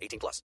[0.00, 0.42] 18 plus.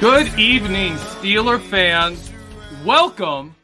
[0.00, 2.30] Good evening, Steeler fans.
[2.84, 3.54] Welcome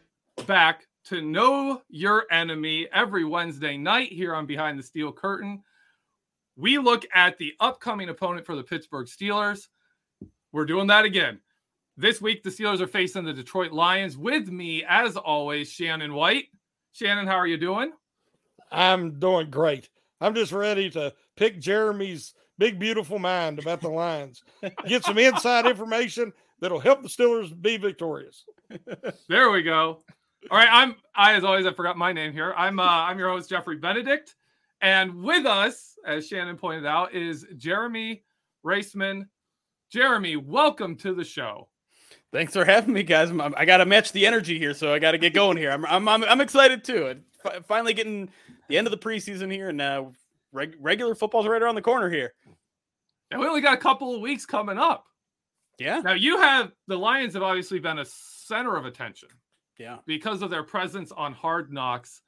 [0.46, 5.62] back to Know Your Enemy every Wednesday night here on Behind the Steel Curtain.
[6.56, 9.68] We look at the upcoming opponent for the Pittsburgh Steelers.
[10.52, 11.40] We're doing that again.
[11.96, 14.16] This week, the Steelers are facing the Detroit Lions.
[14.16, 16.46] With me, as always, Shannon White.
[16.92, 17.92] Shannon, how are you doing?
[18.72, 19.90] I'm doing great.
[20.20, 24.42] I'm just ready to pick Jeremy's big, beautiful mind about the Lions,
[24.86, 26.30] get some inside information
[26.60, 28.44] that'll help the Steelers be victorious.
[29.28, 30.04] There we go.
[30.50, 32.54] All right, I'm I as always I forgot my name here.
[32.56, 34.36] I'm uh, I'm your host Jeffrey Benedict,
[34.80, 38.22] and with us, as Shannon pointed out, is Jeremy
[38.64, 39.26] Reisman.
[39.90, 41.68] Jeremy, welcome to the show.
[42.32, 43.30] Thanks for having me, guys.
[43.30, 45.70] I'm, I got to match the energy here, so I got to get going here.
[45.72, 47.16] I'm, I'm, I'm, I'm excited too.
[47.44, 48.28] F- finally getting
[48.68, 50.12] the end of the preseason here, and now
[50.52, 52.32] reg- regular football's right around the corner here.
[53.32, 55.06] And we only got a couple of weeks coming up.
[55.78, 56.00] Yeah.
[56.00, 59.30] Now you have the Lions have obviously been a center of attention
[59.78, 59.98] Yeah.
[60.06, 62.20] because of their presence on Hard Knocks.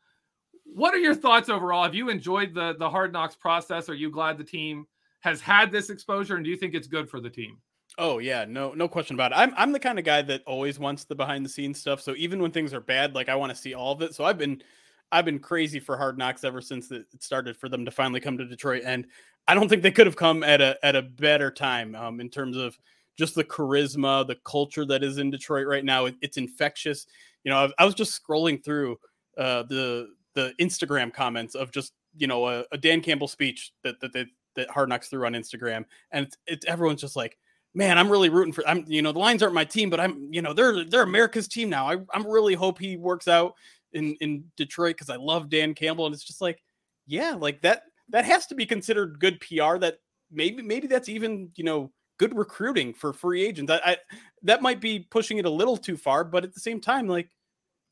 [0.65, 1.83] What are your thoughts overall?
[1.83, 3.89] Have you enjoyed the the Hard Knocks process?
[3.89, 4.87] Are you glad the team
[5.21, 7.59] has had this exposure, and do you think it's good for the team?
[7.99, 9.39] Oh yeah, no, no question about it.
[9.39, 12.01] I'm I'm the kind of guy that always wants the behind the scenes stuff.
[12.01, 14.15] So even when things are bad, like I want to see all of it.
[14.15, 14.63] So I've been
[15.11, 18.39] I've been crazy for Hard Knocks ever since it started for them to finally come
[18.39, 19.07] to Detroit, and
[19.47, 22.31] I don't think they could have come at a at a better time um, in
[22.31, 22.79] terms of
[23.19, 26.07] just the charisma, the culture that is in Detroit right now.
[26.07, 27.07] It, it's infectious.
[27.45, 28.99] You know, I, I was just scrolling through
[29.37, 34.01] uh, the the Instagram comments of just you know a, a Dan Campbell speech that
[34.01, 34.27] that that,
[34.57, 37.37] that Hard Knocks threw on Instagram, and it's, it's everyone's just like
[37.75, 38.67] man, I'm really rooting for.
[38.67, 41.49] I'm, you know, the Lions aren't my team, but I'm, you know, they're they're America's
[41.49, 41.91] team now.
[41.91, 43.55] I I'm really hope he works out
[43.93, 46.63] in in Detroit because I love Dan Campbell, and it's just like,
[47.07, 49.79] yeah, like that that has to be considered good PR.
[49.79, 49.99] That
[50.31, 53.73] maybe maybe that's even you know good recruiting for free agents.
[53.73, 53.97] I, I
[54.43, 57.31] that might be pushing it a little too far, but at the same time, like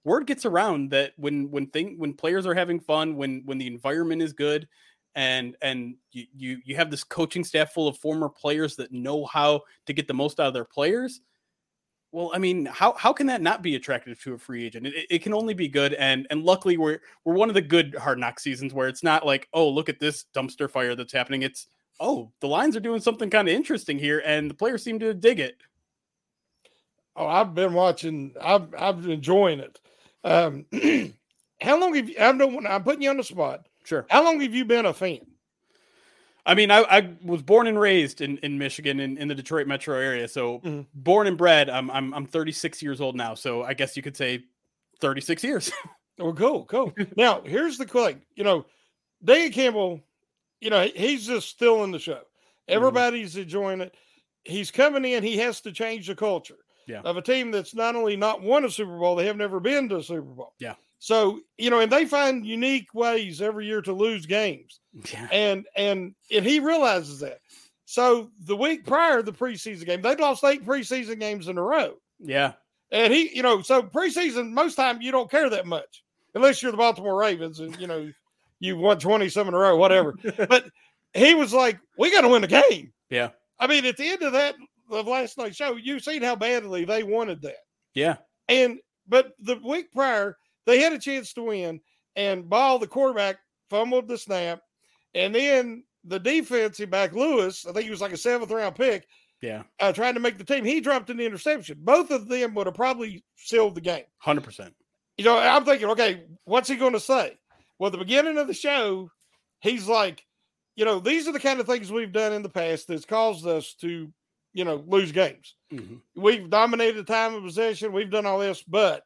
[0.05, 3.67] word gets around that when when thing when players are having fun, when when the
[3.67, 4.69] environment is good,
[5.15, 9.25] and and you, you you have this coaching staff full of former players that know
[9.27, 11.21] how to get the most out of their players
[12.13, 15.07] well i mean how how can that not be attractive to a free agent it,
[15.11, 18.19] it can only be good and and luckily we're we're one of the good hard
[18.19, 21.67] knock seasons where it's not like oh look at this dumpster fire that's happening it's
[21.99, 25.13] oh the lions are doing something kind of interesting here and the players seem to
[25.13, 25.57] dig it
[27.17, 28.35] Oh, I've been watching.
[28.41, 29.81] I've I've been enjoying it.
[30.25, 30.65] Um,
[31.61, 32.17] how long have you?
[32.19, 32.67] I don't.
[32.67, 33.67] I'm putting you on the spot.
[33.91, 35.21] Sure How long have you been a fan?
[36.47, 39.67] I mean, I, I was born and raised in, in Michigan in, in the Detroit
[39.67, 40.27] metro area.
[40.27, 40.87] So Mhm.
[40.95, 43.35] born and bred, I'm, I'm I'm 36 years old now.
[43.35, 44.45] So I guess you could say
[45.01, 45.71] 36 years.
[46.19, 46.93] Well, cool, cool.
[47.17, 48.21] now, here's the thing.
[48.35, 48.67] You know,
[49.25, 50.03] Dan Campbell,
[50.61, 52.13] you know, he's just still in the show.
[52.17, 52.75] Mm-hmm.
[52.77, 53.95] Everybody's enjoying it.
[54.45, 55.23] He's coming in.
[55.23, 57.01] He has to change the culture Yeah.
[57.05, 59.89] of a team that's not only not won a Super Bowl, they have never been
[59.89, 60.53] to a Super Bowl.
[60.59, 60.75] Yeah.
[61.01, 64.81] So you know, and they find unique ways every year to lose games,
[65.13, 65.27] Yeah.
[65.33, 67.41] and and and he realizes that.
[67.87, 71.63] So the week prior to the preseason game, they lost eight preseason games in a
[71.63, 71.95] row.
[72.21, 72.53] Yeah.
[72.93, 76.05] And he, you know, so preseason, most time you don't care that much
[76.35, 78.13] unless you're the Baltimore Ravens and, you know,
[78.61, 80.15] you won 20 some in a row, whatever.
[80.49, 80.67] but
[81.15, 82.93] he was like, we got to win the game.
[83.09, 83.31] Yeah.
[83.59, 84.55] I mean, at the end of that,
[84.91, 87.57] of last night's show, you've seen how badly they wanted that.
[87.95, 88.17] Yeah.
[88.49, 90.37] And, but the week prior,
[90.71, 91.81] they had a chance to win,
[92.17, 93.39] and Boyle, the quarterback,
[93.69, 94.63] fumbled the snap.
[95.15, 99.07] And then the defensive back, Lewis, I think he was like a seventh round pick,
[99.43, 99.63] Yeah.
[99.81, 100.65] uh, trying to make the team.
[100.65, 101.79] He dropped an interception.
[101.81, 104.05] Both of them would have probably sealed the game.
[104.25, 104.73] 100%.
[105.19, 107.39] You know, I'm thinking, okay, what's he going to say?
[107.79, 109.11] Well, at the beginning of the show,
[109.61, 110.25] he's like,
[110.77, 113.47] you know, these are the kind of things we've done in the past that's caused
[113.47, 114.11] us to,
[114.55, 115.57] you know, lose games.
[115.73, 116.01] Mhm.
[116.15, 117.93] We've dominated the time of possession.
[117.93, 119.05] We've done all this, but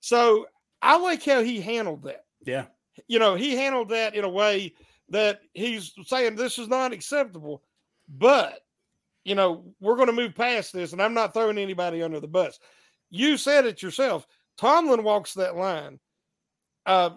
[0.00, 0.46] so
[0.82, 2.24] I like how he handled that.
[2.44, 2.64] Yeah.
[3.08, 4.74] You know, he handled that in a way
[5.08, 7.62] that he's saying this is not acceptable,
[8.08, 8.60] but
[9.24, 12.26] you know, we're going to move past this, and I'm not throwing anybody under the
[12.26, 12.58] bus.
[13.10, 14.26] You said it yourself.
[14.58, 16.00] Tomlin walks that line
[16.86, 17.10] uh,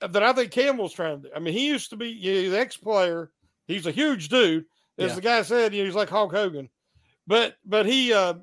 [0.00, 1.34] that I think Campbell's trying to do.
[1.34, 3.30] I mean, he used to be the ex player.
[3.68, 4.64] He's a huge dude,
[4.98, 5.14] as Yeah.
[5.14, 5.72] the guy said.
[5.72, 6.68] You know, he's like Hulk Hogan,
[7.26, 8.34] but but he uh,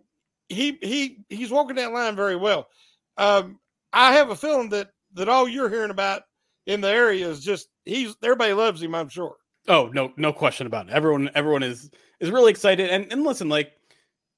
[0.48, 2.70] he he he's walking that line very well.
[3.18, 3.60] Um,
[3.94, 6.24] I have a feeling that that all you're hearing about
[6.66, 8.96] in the area is just he's everybody loves him.
[8.96, 9.36] I'm sure.
[9.68, 10.94] Oh, no, no question about it.
[10.94, 11.90] Everyone, everyone is
[12.20, 12.90] is really excited.
[12.90, 13.74] And and listen, like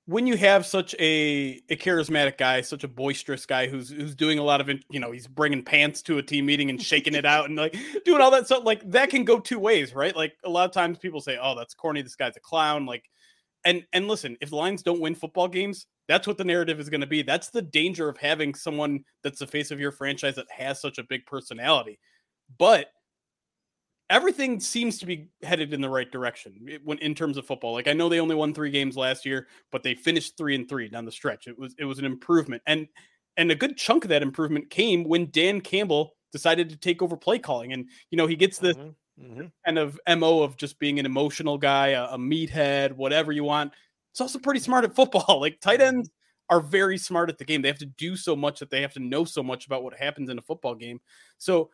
[0.06, 4.40] when you have such a a charismatic guy, such a boisterous guy who's who's doing
[4.40, 7.26] a lot of, you know, he's bringing pants to a team meeting and shaking it
[7.26, 7.76] out and like
[8.06, 8.64] doing all that stuff.
[8.64, 10.16] Like that can go two ways, right?
[10.16, 12.02] Like a lot of times people say, "Oh, that's corny.
[12.02, 13.04] This guy's a clown." Like,
[13.64, 16.90] and and listen, if the Lions don't win football games, that's what the narrative is
[16.90, 17.22] going to be.
[17.22, 20.98] That's the danger of having someone that's the face of your franchise that has such
[20.98, 22.00] a big personality.
[22.58, 22.88] But
[24.10, 27.72] everything seems to be headed in the right direction eh, when in terms of football.
[27.72, 30.68] Like I know they only won three games last year, but they finished three and
[30.68, 31.48] three down the stretch.
[31.48, 32.90] It was it was an improvement, and
[33.38, 37.16] and a good chunk of that improvement came when Dan Campbell decided to take over
[37.16, 39.46] play calling, and you know he gets the mm-hmm, mm-hmm.
[39.66, 43.72] kind of mo of just being an emotional guy, a, a meathead, whatever you want.
[44.12, 45.40] It's also pretty smart at football.
[45.42, 46.10] Like tight ends
[46.50, 47.62] are very smart at the game.
[47.62, 49.96] They have to do so much that they have to know so much about what
[49.96, 51.00] happens in a football game.
[51.38, 51.72] So,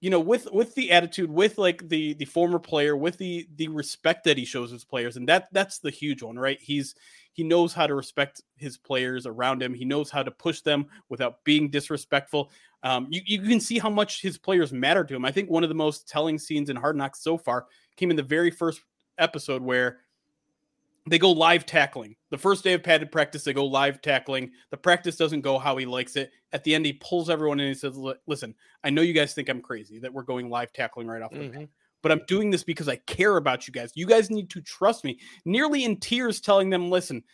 [0.00, 3.68] you know, with with the attitude, with like the the former player, with the the
[3.68, 6.58] respect that he shows his players, and that that's the huge one, right?
[6.60, 6.94] He's
[7.32, 9.74] he knows how to respect his players around him.
[9.74, 12.50] He knows how to push them without being disrespectful.
[12.82, 15.24] Um, you, you can see how much his players matter to him.
[15.24, 17.66] I think one of the most telling scenes in Hard Knocks so far
[17.96, 18.80] came in the very first
[19.18, 19.98] episode where
[21.08, 22.14] they go live tackling.
[22.30, 24.50] The first day of padded practice, they go live tackling.
[24.70, 26.30] The practice doesn't go how he likes it.
[26.52, 28.54] At the end, he pulls everyone in and he says, Listen,
[28.84, 31.38] I know you guys think I'm crazy that we're going live tackling right off the
[31.38, 31.64] bat, mm-hmm.
[32.02, 33.92] but I'm doing this because I care about you guys.
[33.94, 35.18] You guys need to trust me.
[35.44, 37.24] Nearly in tears, telling them, Listen,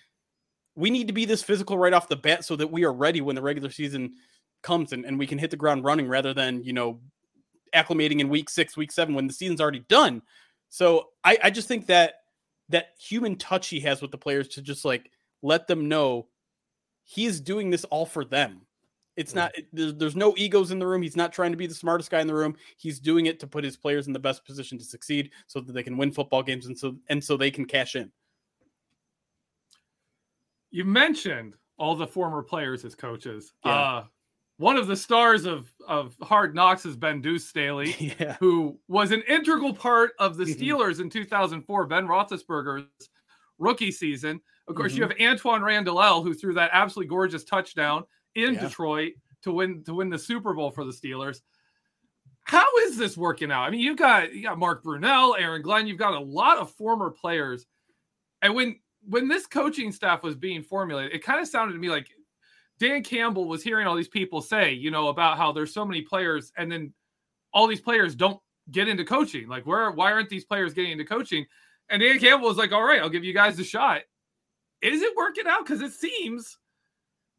[0.77, 3.21] we need to be this physical right off the bat so that we are ready
[3.21, 4.15] when the regular season
[4.63, 7.01] comes and, and we can hit the ground running rather than, you know,
[7.75, 10.23] acclimating in week six, week seven when the season's already done.
[10.69, 12.15] So I, I just think that
[12.69, 15.11] that human touch he has with the players to just like
[15.43, 16.27] let them know
[17.05, 18.63] he's doing this all for them.
[19.17, 21.01] It's not there's no egos in the room.
[21.01, 22.55] He's not trying to be the smartest guy in the room.
[22.77, 25.73] He's doing it to put his players in the best position to succeed so that
[25.73, 28.13] they can win football games and so and so they can cash in.
[30.71, 33.55] You mentioned all the former players as coaches.
[33.65, 33.73] Yeah.
[33.73, 34.05] Uh,
[34.59, 38.37] one of the stars of of Hard Knocks has been Deuce Staley, yeah.
[38.41, 40.59] who was an integral part of the Mhm.
[40.59, 43.11] Steelers in 2004, Ben Roethlisberger's
[43.59, 44.41] rookie season.
[44.69, 45.21] Of course, you Mhm.
[45.21, 48.69] have Antwaan Randle El, who threw that absolutely gorgeous touchdown in Yeah.
[48.69, 51.43] Detroit to win to win the Super Bowl for the Steelers.
[52.45, 53.65] How is this working out?
[53.65, 56.71] I mean, you've got you got Mark Brunell, Aaron Glenn, you've got a lot of
[56.73, 57.67] former players.
[58.43, 61.89] And when when this coaching staff was being formulated, it kind of sounded to me
[61.89, 62.09] like
[62.79, 66.03] Dan Campbell was hearing all these people say, you know, about how there's so many
[66.03, 66.93] players, and then
[67.53, 68.41] all these players don't
[68.71, 69.49] get into coaching.
[69.49, 71.47] Like, where why aren't these players getting into coaching?
[71.89, 74.03] And Dan Campbell was like, all right, I'll give you guys a shot.
[74.83, 75.65] Is it working out?
[75.65, 76.59] Because it seems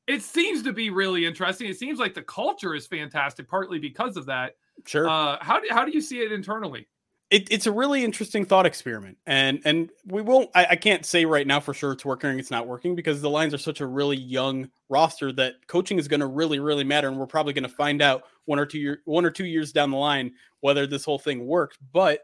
[0.08, 1.70] it seems to be really interesting.
[1.70, 4.54] It seems like the culture is fantastic, partly because of that.
[4.86, 5.08] Sure.
[5.08, 6.88] Uh, how do how do you see it internally?
[7.30, 10.50] It, it's a really interesting thought experiment, and and we won't.
[10.56, 12.40] I, I, can't say right now for sure it's working.
[12.40, 16.08] It's not working because the Lions are such a really young roster that coaching is
[16.08, 18.80] going to really really matter, and we're probably going to find out one or two
[18.80, 20.32] year one or two years down the line
[20.62, 21.78] whether this whole thing worked.
[21.92, 22.22] But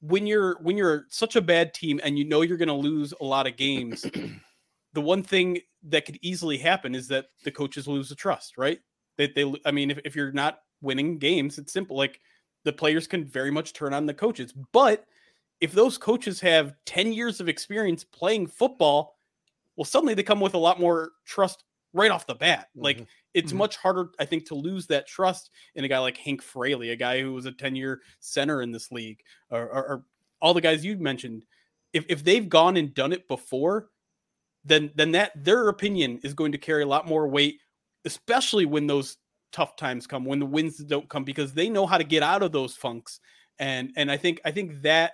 [0.00, 3.12] when you're when you're such a bad team and you know you're going to lose
[3.20, 4.06] a lot of games,
[4.94, 8.78] the one thing that could easily happen is that the coaches lose the trust, right?
[9.18, 11.98] They, they I mean, if, if you're not winning games, it's simple.
[11.98, 12.20] Like
[12.68, 14.52] the players can very much turn on the coaches.
[14.72, 15.06] But
[15.62, 19.16] if those coaches have 10 years of experience playing football,
[19.74, 22.68] well, suddenly they come with a lot more trust right off the bat.
[22.76, 22.84] Mm-hmm.
[22.84, 23.58] Like it's mm-hmm.
[23.58, 26.96] much harder, I think, to lose that trust in a guy like Hank Fraley, a
[26.96, 29.20] guy who was a 10 year center in this league,
[29.50, 30.04] or, or, or,
[30.42, 31.46] all the guys you mentioned.
[31.94, 33.88] If, if they've gone and done it before,
[34.62, 37.60] then then that their opinion is going to carry a lot more weight,
[38.04, 39.16] especially when those
[39.52, 42.42] tough times come, when the wins don't come, because they know how to get out
[42.42, 43.20] of those funks.
[43.58, 45.12] And and I think I think that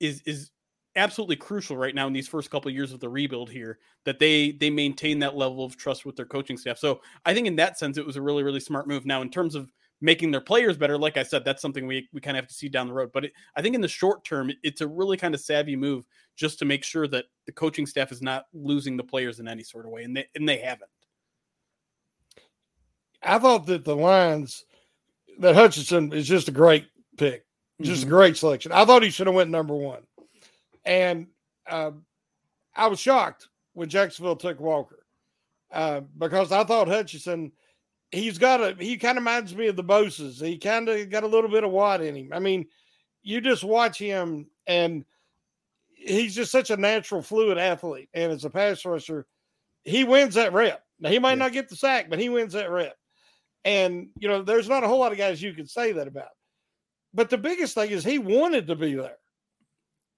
[0.00, 0.50] is is
[0.96, 4.18] absolutely crucial right now in these first couple of years of the rebuild here that
[4.18, 6.78] they they maintain that level of trust with their coaching staff.
[6.78, 9.04] So I think in that sense it was a really really smart move.
[9.04, 12.20] Now in terms of making their players better, like I said, that's something we we
[12.20, 13.10] kind of have to see down the road.
[13.12, 16.06] But it, I think in the short term, it's a really kind of savvy move
[16.36, 19.62] just to make sure that the coaching staff is not losing the players in any
[19.62, 20.90] sort of way, and they and they haven't.
[23.24, 24.64] I thought that the Lions
[25.38, 27.44] that Hutchinson is just a great pick,
[27.80, 28.10] just mm-hmm.
[28.10, 28.72] a great selection.
[28.72, 30.02] I thought he should have went number one,
[30.84, 31.26] and
[31.68, 31.92] uh,
[32.74, 35.04] I was shocked when Jacksonville took Walker
[35.72, 37.52] uh, because I thought Hutchinson.
[38.12, 38.76] He's got a.
[38.78, 40.38] He kind of reminds me of the Bosa's.
[40.38, 42.28] He kind of got a little bit of Watt in him.
[42.32, 42.66] I mean,
[43.24, 45.04] you just watch him, and
[45.94, 48.08] he's just such a natural, fluid athlete.
[48.14, 49.26] And as a pass rusher,
[49.82, 50.84] he wins that rep.
[51.00, 51.38] Now he might yeah.
[51.38, 52.96] not get the sack, but he wins that rep.
[53.64, 56.28] And, you know, there's not a whole lot of guys you can say that about.
[57.14, 59.16] But the biggest thing is he wanted to be there.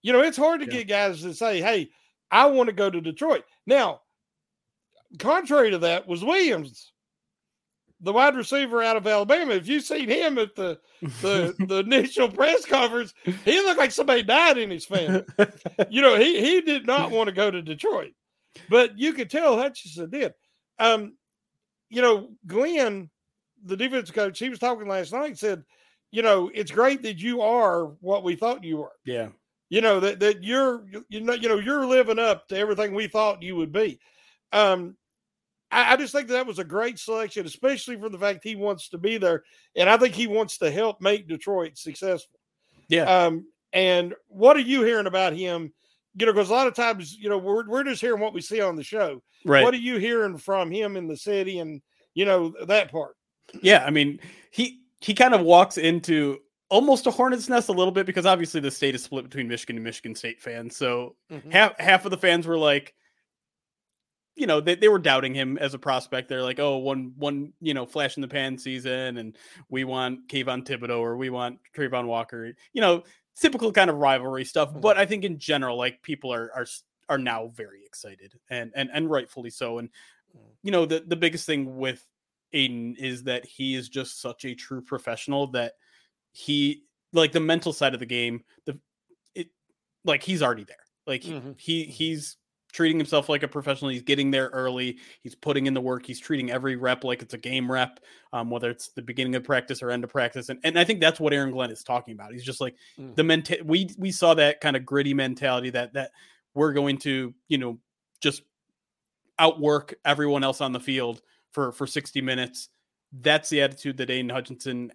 [0.02, 0.72] You know, it's hard to yeah.
[0.72, 1.90] get guys to say, hey,
[2.30, 3.44] I want to go to Detroit.
[3.66, 4.00] Now,
[5.18, 6.92] contrary to that was Williams,
[8.00, 9.52] the wide receiver out of Alabama.
[9.52, 14.22] If you seen him at the the, the initial press conference, he looked like somebody
[14.22, 15.24] died in his family.
[15.90, 18.12] you know, he he did not want to go to Detroit.
[18.70, 20.32] But you could tell Hutchinson did.
[20.78, 21.16] Um,
[21.88, 23.10] you know, Glenn
[23.66, 25.64] the defense coach, he was talking last night, said,
[26.10, 28.92] you know, it's great that you are what we thought you were.
[29.04, 29.28] Yeah.
[29.68, 33.08] You know, that that you're you know, you know, you're living up to everything we
[33.08, 33.98] thought you would be.
[34.52, 34.96] Um,
[35.70, 38.88] I, I just think that was a great selection, especially for the fact he wants
[38.90, 39.42] to be there.
[39.74, 42.38] And I think he wants to help make Detroit successful.
[42.88, 43.02] Yeah.
[43.02, 45.72] Um, and what are you hearing about him?
[46.14, 48.40] You know, because a lot of times, you know, we're we're just hearing what we
[48.40, 49.22] see on the show.
[49.44, 49.62] Right.
[49.62, 51.82] What are you hearing from him in the city and
[52.14, 53.16] you know that part?
[53.62, 56.38] Yeah, I mean, he he kind of walks into
[56.68, 59.76] almost a hornet's nest a little bit because obviously the state is split between Michigan
[59.76, 60.76] and Michigan State fans.
[60.76, 61.50] So mm-hmm.
[61.50, 62.94] half half of the fans were like,
[64.34, 66.28] you know, they, they were doubting him as a prospect.
[66.28, 69.36] They're like, oh, one one you know flash in the pan season, and
[69.68, 72.52] we want Kayvon Thibodeaux or we want Travon Walker.
[72.72, 73.04] You know,
[73.40, 74.70] typical kind of rivalry stuff.
[74.70, 74.80] Mm-hmm.
[74.80, 76.66] But I think in general, like people are are
[77.08, 79.78] are now very excited and and and rightfully so.
[79.78, 79.88] And
[80.36, 80.40] mm.
[80.62, 82.04] you know, the the biggest thing with
[82.52, 85.74] Aidan is that he is just such a true professional that
[86.32, 88.78] he like the mental side of the game, the
[89.34, 89.48] it
[90.04, 90.76] like he's already there.
[91.06, 91.52] Like mm-hmm.
[91.56, 92.36] he he's
[92.72, 93.90] treating himself like a professional.
[93.90, 94.98] He's getting there early.
[95.22, 96.04] He's putting in the work.
[96.04, 98.00] He's treating every rep like it's a game rep,
[98.34, 100.50] um, whether it's the beginning of practice or end of practice.
[100.50, 102.32] And, and I think that's what Aaron Glenn is talking about.
[102.32, 103.14] He's just like mm.
[103.16, 103.56] the mental.
[103.64, 106.10] We we saw that kind of gritty mentality that that
[106.54, 107.78] we're going to you know
[108.20, 108.42] just
[109.38, 111.22] outwork everyone else on the field
[111.56, 112.68] for for 60 minutes.
[113.10, 114.92] That's the attitude that Aidan Hutchinson,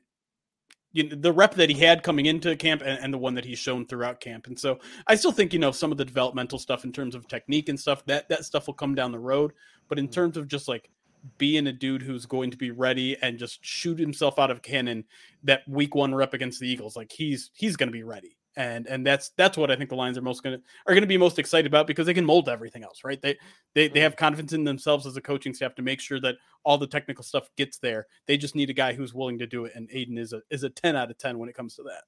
[0.92, 3.46] you know, the rep that he had coming into camp and, and, the one that
[3.46, 4.46] he's shown throughout camp.
[4.46, 4.78] And so
[5.08, 7.80] I still think, you know, some of the developmental stuff in terms of technique and
[7.80, 9.54] stuff, that that stuff will come down the road.
[9.90, 10.14] But in mm-hmm.
[10.14, 10.92] terms of just like
[11.40, 15.04] being a dude who's going to be ready and just shoot himself out of cannon
[15.44, 19.06] that week one rep against the Eagles, like he's he's gonna be ready and and
[19.06, 21.68] that's that's what I think the Lions are most gonna are gonna be most excited
[21.68, 23.22] about because they can mold everything else, right?
[23.22, 23.38] They
[23.74, 26.78] they they have confidence in themselves as a coaching staff to make sure that all
[26.78, 28.08] the technical stuff gets there.
[28.28, 30.64] They just need a guy who's willing to do it, and Aidan is a is
[30.64, 32.04] a ten out of ten when it comes to that.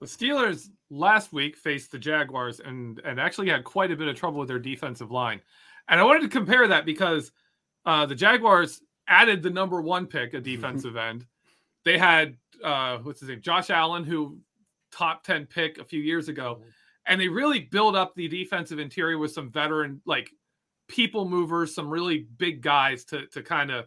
[0.00, 4.16] The Steelers last week faced the Jaguars and and actually had quite a bit of
[4.16, 5.40] trouble with their defensive line,
[5.88, 7.32] and I wanted to compare that because
[7.86, 11.24] uh, the Jaguars added the number one pick, a defensive end.
[11.86, 14.38] They had uh, what's his name, Josh Allen, who
[14.92, 16.58] top 10 pick a few years ago.
[16.60, 16.68] Mm-hmm.
[17.06, 20.30] And they really build up the defensive interior with some veteran, like
[20.88, 23.86] people movers, some really big guys to, to kind of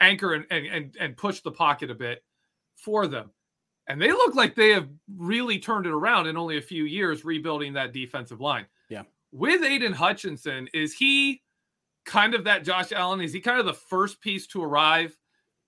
[0.00, 2.22] anchor and, and, and push the pocket a bit
[2.76, 3.30] for them.
[3.86, 7.24] And they look like they have really turned it around in only a few years,
[7.24, 8.66] rebuilding that defensive line.
[8.90, 9.04] Yeah.
[9.32, 11.42] With Aidan Hutchinson, is he
[12.04, 13.22] kind of that Josh Allen?
[13.22, 15.16] Is he kind of the first piece to arrive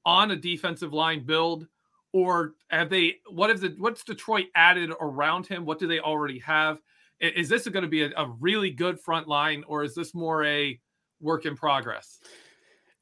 [0.04, 1.66] on a defensive line build?
[2.12, 5.64] Or have they what have the what's Detroit added around him?
[5.64, 6.78] What do they already have?
[7.20, 10.44] Is this going to be a, a really good front line, or is this more
[10.44, 10.78] a
[11.20, 12.18] work in progress?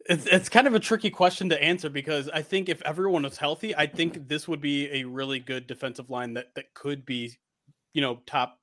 [0.08, 3.36] It's, it's kind of a tricky question to answer because I think if everyone was
[3.36, 7.32] healthy, I think this would be a really good defensive line that that could be,
[7.92, 8.58] you know, top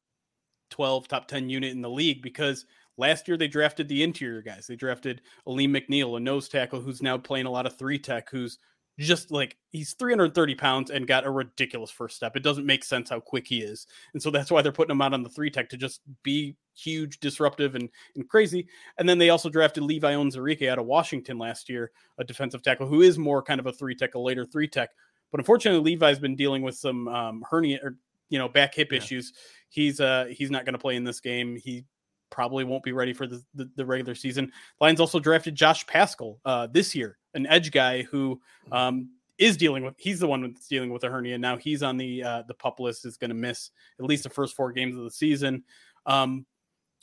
[0.72, 2.66] 12, top 10 unit in the league because
[2.98, 4.68] last year they drafted the interior guys.
[4.68, 8.30] They drafted Alim McNeil, a nose tackle who's now playing a lot of three tech,
[8.30, 8.58] who's
[9.00, 12.36] just like he's 330 pounds and got a ridiculous first step.
[12.36, 13.88] It doesn't make sense how quick he is.
[14.14, 16.56] And so that's why they're putting him out on the three tech to just be
[16.76, 18.68] huge, disruptive, and, and crazy.
[18.98, 22.88] And then they also drafted Levi Onwuzurike out of Washington last year, a defensive tackle
[22.88, 24.92] who is more kind of a three tech, a later three tech.
[25.32, 27.96] But unfortunately, Levi's been dealing with some um, hernia or
[28.30, 28.98] you know back hip yeah.
[28.98, 29.34] issues.
[29.70, 31.56] He's uh he's not going to play in this game.
[31.56, 31.86] He
[32.30, 34.52] probably won't be ready for the, the, the, regular season.
[34.82, 38.40] Lions also drafted Josh Paschal uh, this year, an edge guy who
[38.72, 39.96] um, is dealing with.
[39.98, 41.58] He's the one that's dealing with a hernia now.
[41.58, 43.06] He's on the uh, the pup list.
[43.06, 45.64] Is going to miss at least the first four games of the season.
[46.06, 46.46] Um,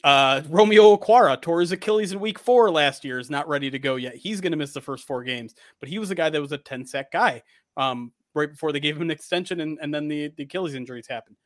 [0.04, 3.18] uh, Romeo Okwara tore his Achilles in week four last year.
[3.18, 4.16] Is not ready to go yet.
[4.16, 5.54] He's going to miss the first four games.
[5.80, 7.42] But he was a guy that was a ten sack guy
[7.76, 11.06] um, right before they gave him an extension, and, and then the, the Achilles injuries
[11.06, 11.36] happened.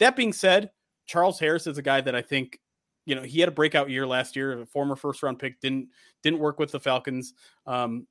[0.00, 0.70] That being said,
[1.06, 2.58] Charles Harris is a guy that I think
[3.06, 5.88] you know he had a breakout year last year a former first round pick didn't
[6.22, 7.34] didn't work with the falcons
[7.66, 8.06] um,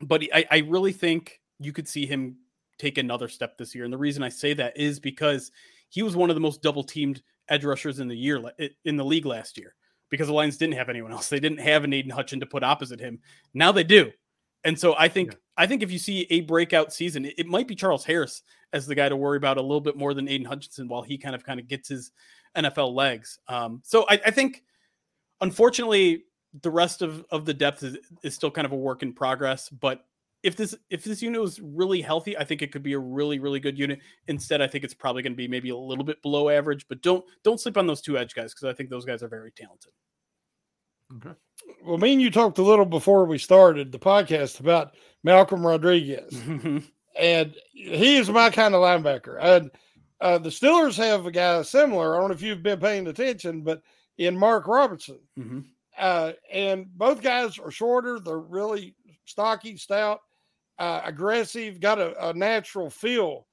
[0.00, 2.36] but I, I really think you could see him
[2.78, 5.50] take another step this year and the reason i say that is because
[5.88, 8.42] he was one of the most double teamed edge rushers in the year
[8.84, 9.74] in the league last year
[10.10, 11.28] because the lions didn't have anyone else.
[11.28, 13.20] They didn't have an aiden hutchin to put opposite him.
[13.54, 14.10] Now they do
[14.64, 15.38] and so i think yeah.
[15.56, 18.86] i think if you see a breakout season it, it might be charles harris as
[18.86, 21.34] the guy to worry about a little bit more than aidan hutchinson while he kind
[21.34, 22.12] of kind of gets his
[22.56, 23.38] NFL legs.
[23.48, 24.64] Um, so I, I, think,
[25.40, 26.24] unfortunately,
[26.62, 29.68] the rest of, of the depth is, is still kind of a work in progress.
[29.68, 30.04] But
[30.44, 33.40] if this if this unit was really healthy, I think it could be a really
[33.40, 33.98] really good unit.
[34.28, 36.86] Instead, I think it's probably going to be maybe a little bit below average.
[36.88, 39.28] But don't don't sleep on those two edge guys because I think those guys are
[39.28, 39.92] very talented.
[41.16, 41.34] Okay.
[41.84, 44.94] Well, me and you talked a little before we started the podcast about
[45.24, 46.38] Malcolm Rodriguez,
[47.18, 49.38] and he is my kind of linebacker.
[49.40, 49.70] And
[50.20, 52.14] uh, the Steelers have a guy similar.
[52.14, 53.82] I don't know if you've been paying attention, but
[54.18, 55.20] in Mark Robinson.
[55.38, 55.60] Mm-hmm.
[55.98, 58.20] Uh, and both guys are shorter.
[58.20, 58.94] They're really
[59.24, 60.20] stocky, stout,
[60.78, 63.46] uh, aggressive, got a, a natural feel.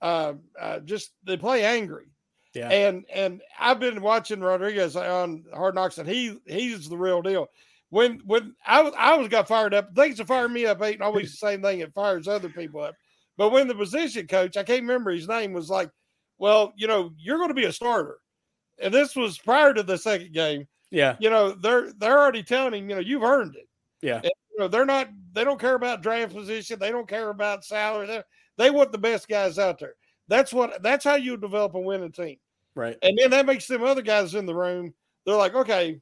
[0.00, 2.06] Uh, uh, just they play angry.
[2.54, 2.68] Yeah.
[2.68, 7.46] And and I've been watching Rodriguez on Hard Knocks, and he he's the real deal.
[7.90, 11.02] When when I was I was got fired up, things that fire me up ain't
[11.02, 11.80] always the same thing.
[11.80, 12.94] It fires other people up.
[13.36, 15.90] But when the position coach, I can't remember his name, was like,
[16.38, 18.18] well, you know, you're going to be a starter.
[18.82, 20.66] And this was prior to the second game.
[20.90, 21.16] Yeah.
[21.20, 23.68] You know, they're they're already telling him, you know, you've earned it.
[24.02, 24.16] Yeah.
[24.16, 27.64] And, you know, they're not they don't care about draft position, they don't care about
[27.64, 28.06] salary.
[28.06, 28.22] They
[28.56, 29.94] they want the best guys out there.
[30.30, 32.36] That's what that's how you develop a winning team.
[32.76, 32.96] Right.
[33.02, 34.94] And then that makes them other guys in the room,
[35.26, 36.00] they're like, okay,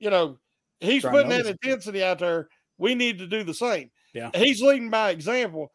[0.00, 0.38] you know,
[0.80, 2.48] he's putting that intensity out there.
[2.78, 3.90] We need to do the same.
[4.12, 4.30] Yeah.
[4.34, 5.70] He's leading by example.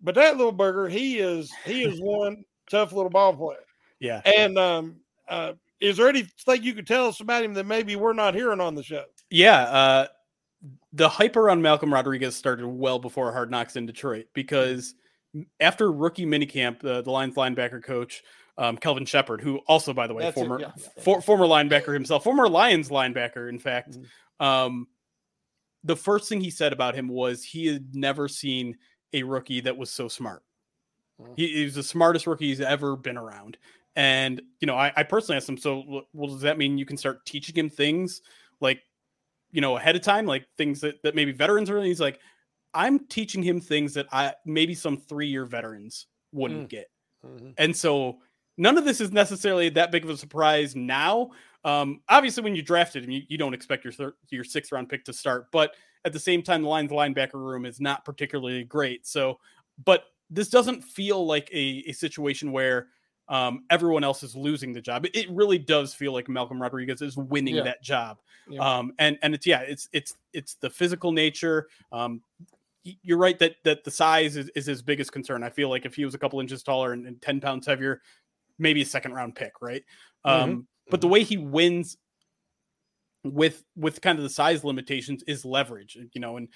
[0.00, 3.64] But that little burger, he is he is one tough little ball player.
[3.98, 4.20] Yeah.
[4.24, 8.12] And um, uh, is there anything you could tell us about him that maybe we're
[8.12, 9.04] not hearing on the show?
[9.30, 9.62] Yeah.
[9.62, 10.06] Uh,
[10.92, 14.94] the hype around Malcolm Rodriguez started well before Hard Knocks in Detroit because
[15.60, 18.22] after rookie minicamp, uh, the Lions linebacker coach
[18.58, 20.72] um, Kelvin Sheppard, who also, by the way, That's former yeah.
[21.02, 24.44] for, former linebacker himself, former Lions linebacker, in fact, mm-hmm.
[24.44, 24.88] um,
[25.84, 28.76] the first thing he said about him was he had never seen
[29.12, 30.42] a rookie that was so smart.
[31.36, 33.58] He, he's the smartest rookie he's ever been around.
[33.96, 36.96] And, you know, I, I personally asked him, so well, does that mean you can
[36.96, 38.22] start teaching him things
[38.60, 38.80] like,
[39.50, 41.82] you know, ahead of time, like things that, that maybe veterans are?
[41.82, 42.20] He's like,
[42.78, 46.68] I'm teaching him things that I maybe some three year veterans wouldn't mm.
[46.68, 46.86] get.
[47.26, 47.50] Mm-hmm.
[47.58, 48.18] And so
[48.56, 51.32] none of this is necessarily that big of a surprise now.
[51.64, 54.88] Um, obviously, when you drafted him, you, you don't expect your thir- your sixth round
[54.88, 58.62] pick to start, but at the same time, the Lions linebacker room is not particularly
[58.62, 59.04] great.
[59.08, 59.40] So,
[59.84, 62.86] but this doesn't feel like a, a situation where
[63.28, 65.04] um, everyone else is losing the job.
[65.12, 67.64] It really does feel like Malcolm Rodriguez is winning yeah.
[67.64, 68.18] that job.
[68.48, 68.60] Yeah.
[68.60, 71.66] Um, and and it's yeah, it's it's it's the physical nature.
[71.90, 72.22] Um,
[72.84, 75.42] you're right that that the size is, is his biggest concern.
[75.42, 78.00] I feel like if he was a couple inches taller and, and 10 pounds heavier,
[78.58, 79.82] maybe a second round pick, right?
[80.26, 80.50] Mm-hmm.
[80.50, 81.12] Um, but the mm-hmm.
[81.12, 81.96] way he wins
[83.24, 86.48] with with kind of the size limitations is leverage, you know, and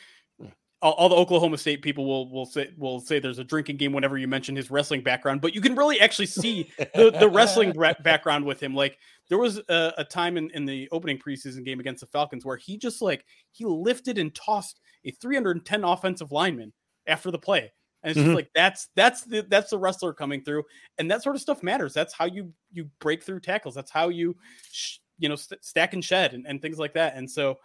[0.82, 3.92] all, all the Oklahoma State people will will say will say there's a drinking game
[3.92, 7.72] whenever you mention his wrestling background, but you can really actually see the, the wrestling
[8.02, 8.74] background with him.
[8.74, 12.44] Like there was a, a time in, in the opening preseason game against the Falcons
[12.44, 16.72] where he just like he lifted and tossed a 310 offensive lineman
[17.06, 17.72] after the play.
[18.02, 18.24] And it's Mhm.
[18.24, 20.64] just like that's that's the that's the wrestler coming through,
[20.98, 21.94] and that sort of stuff matters.
[21.94, 23.76] That's how you you break through tackles.
[23.76, 24.36] That's how you
[24.72, 27.14] sh- you know st- stack and shed and, and things like that.
[27.16, 27.58] And so,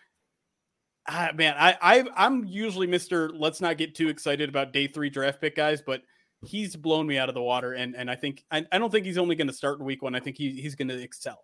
[1.08, 3.30] ah, man, I, I I'm usually Mister.
[3.30, 6.02] Let's not get too excited about day three draft pick guys, but
[6.46, 7.74] he's blown me out of the water.
[7.74, 10.02] And and I think I, I don't think he's only going to start in week
[10.02, 10.16] one.
[10.16, 11.40] I think he, he's going to excel.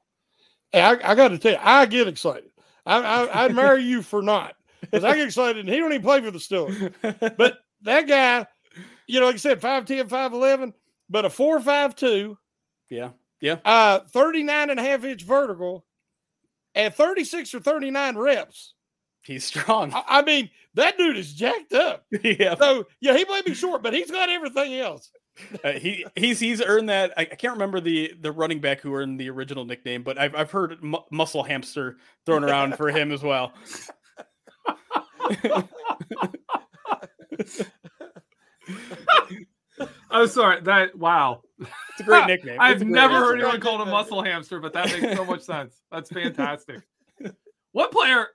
[0.72, 2.50] Hey, I, I got to tell you, I get excited.
[2.86, 5.58] I, I, I'd marry you for not because I get excited.
[5.58, 6.94] And he don't even play for the Steelers,
[7.38, 8.46] but that guy,
[9.08, 10.74] you know, like I said, 5'10, 5'11,
[11.10, 12.36] but a 4'5'2,
[12.90, 15.86] yeah, yeah, uh, 39 and a half inch vertical
[16.76, 18.73] at 36 or 39 reps.
[19.24, 19.94] He's strong.
[19.94, 22.06] I, I mean, that dude is jacked up.
[22.24, 25.10] yeah, So, yeah, he might be short, but he's got everything else.
[25.64, 27.12] Uh, he he's he's earned that.
[27.18, 30.36] I, I can't remember the the running back who earned the original nickname, but I've
[30.36, 33.52] I've heard mu- muscle hamster thrown around for him as well.
[40.12, 40.62] I'm sorry.
[40.62, 41.42] That wow.
[41.60, 42.58] It's a great nickname.
[42.60, 43.28] I've great never nickname.
[43.28, 45.82] heard anyone called a muscle hamster, but that makes so much sense.
[45.92, 46.82] That's fantastic.
[47.72, 48.28] what player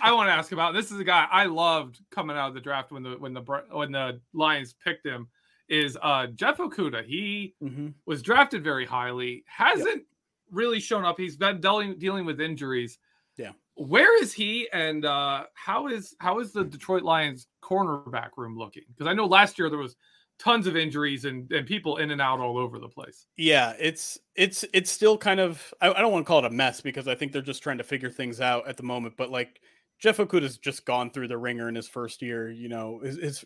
[0.00, 0.74] I want to ask about?
[0.74, 3.42] This is a guy I loved coming out of the draft when the when the
[3.70, 5.28] when the Lions picked him.
[5.68, 7.04] Is uh Jeff Okudah?
[7.04, 7.94] He Mhm.
[8.06, 9.44] was drafted very highly.
[9.46, 10.04] Hasn't
[10.50, 11.18] really shown up.
[11.18, 12.98] He's been dealing dealing with injuries.
[13.36, 13.52] Yeah.
[13.74, 18.84] Where is he and uh how is how is the Detroit Lions cornerback room looking?
[18.88, 19.96] Because I know last year there was
[20.38, 23.26] tons of injuries and, and people in and out all over the place.
[23.36, 26.50] Yeah, it's it's it's still kind of I, I don't want to call it a
[26.50, 29.14] mess because I think they're just trying to figure things out at the moment.
[29.16, 29.60] But like
[29.98, 32.50] Jeff Okudah's just gone through the ringer in his first year.
[32.50, 33.44] You know, his, his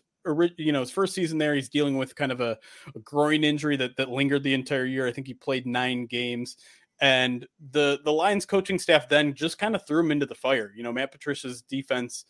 [0.57, 2.57] you know his first season there, he's dealing with kind of a,
[2.95, 5.07] a groin injury that that lingered the entire year.
[5.07, 6.57] I think he played nine games,
[6.99, 10.71] and the the Lions coaching staff then just kind of threw him into the fire.
[10.75, 12.25] You know, Matt Patricia's defense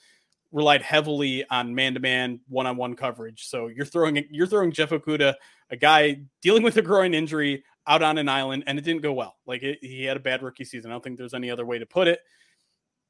[0.52, 3.48] relied heavily on man-to-man one-on-one coverage.
[3.48, 5.36] So you're throwing you're throwing Jeff Okudah,
[5.70, 9.14] a guy dealing with a groin injury, out on an island, and it didn't go
[9.14, 9.38] well.
[9.46, 10.92] Like it, he had a bad rookie season.
[10.92, 12.20] I don't think there's any other way to put it.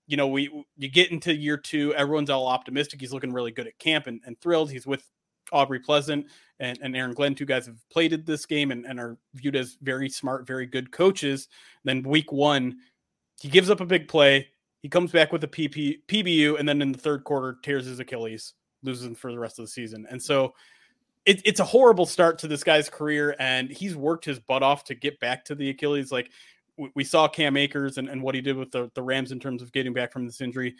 [0.07, 2.99] You know, we you get into year two, everyone's all optimistic.
[2.99, 4.71] He's looking really good at camp and, and thrilled.
[4.71, 5.03] He's with
[5.51, 6.27] Aubrey Pleasant
[6.59, 9.55] and, and Aaron Glenn, two guys have played at this game and, and are viewed
[9.55, 11.47] as very smart, very good coaches.
[11.83, 12.77] Then week one,
[13.39, 14.47] he gives up a big play.
[14.81, 17.99] He comes back with a PP, PBU, and then in the third quarter tears his
[17.99, 20.07] Achilles, loses him for the rest of the season.
[20.09, 20.53] And so
[21.25, 24.83] it, it's a horrible start to this guy's career, and he's worked his butt off
[24.85, 26.11] to get back to the Achilles.
[26.11, 26.31] Like
[26.95, 29.61] we saw Cam Akers and, and what he did with the, the Rams in terms
[29.61, 30.75] of getting back from this injury.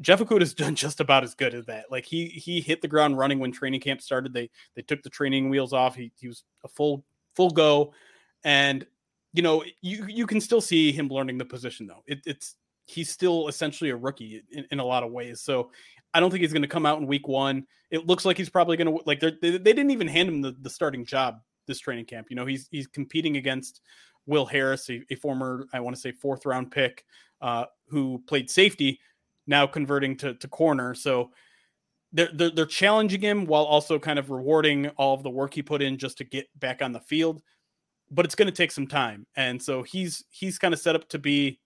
[0.00, 1.90] Jeff Okudah's done just about as good as that.
[1.90, 4.32] Like he he hit the ground running when training camp started.
[4.32, 5.94] They they took the training wheels off.
[5.94, 7.04] He he was a full
[7.36, 7.92] full go,
[8.42, 8.84] and
[9.32, 12.02] you know you you can still see him learning the position though.
[12.06, 15.40] It, it's he's still essentially a rookie in, in a lot of ways.
[15.40, 15.70] So
[16.12, 17.66] I don't think he's going to come out in week one.
[17.90, 20.56] It looks like he's probably going to like they they didn't even hand him the,
[20.60, 22.28] the starting job this training camp.
[22.30, 23.80] You know he's he's competing against
[24.26, 27.04] Will Harris, a, a former I want to say fourth round pick
[27.40, 29.00] uh, who played safety,
[29.46, 30.94] now converting to to corner.
[30.94, 31.30] So.
[32.16, 35.62] They're, they're, they're challenging him while also kind of rewarding all of the work he
[35.62, 37.42] put in just to get back on the field
[38.08, 41.08] but it's going to take some time and so he's he's kind of set up
[41.08, 41.58] to be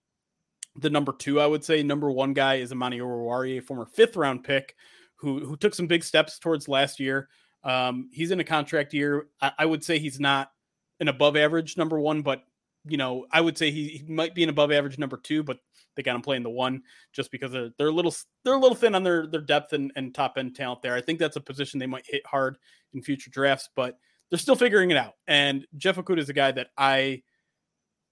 [0.79, 1.83] the number two, I would say.
[1.83, 4.75] Number one guy is Amani Oruwariye, a former fifth round pick
[5.15, 7.29] who who took some big steps towards last year.
[7.63, 9.27] Um, he's in a contract year.
[9.41, 10.51] I, I would say he's not
[10.99, 12.43] an above average number one, but
[12.85, 15.59] you know, I would say he, he might be an above average number two, but
[15.95, 18.75] they got him playing the one just because they're they're a little they're a little
[18.75, 20.95] thin on their their depth and, and top end talent there.
[20.95, 22.57] I think that's a position they might hit hard
[22.93, 23.97] in future drafts, but
[24.29, 25.13] they're still figuring it out.
[25.27, 27.23] And Jeff Okudah is a guy that I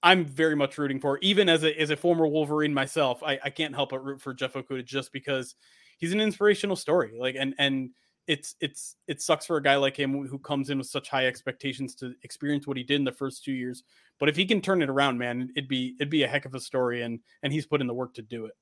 [0.07, 3.21] I'm very much rooting for, even as a as a former Wolverine myself.
[3.23, 5.55] I, I can't help but root for Jeff Okudah just because
[5.97, 7.11] he's an inspirational story.
[7.19, 7.89] Like and and
[8.25, 11.27] it's it's it sucks for a guy like him who comes in with such high
[11.27, 13.83] expectations to experience what he did in the first two years.
[14.17, 16.55] But if he can turn it around, man, it'd be it'd be a heck of
[16.55, 18.53] a story, and and he's put in the work to do it.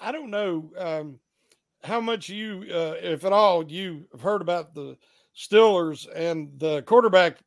[0.00, 1.20] I don't know um,
[1.84, 4.96] how much you, uh, if at all, you have heard about the
[5.36, 7.38] Steelers and the quarterback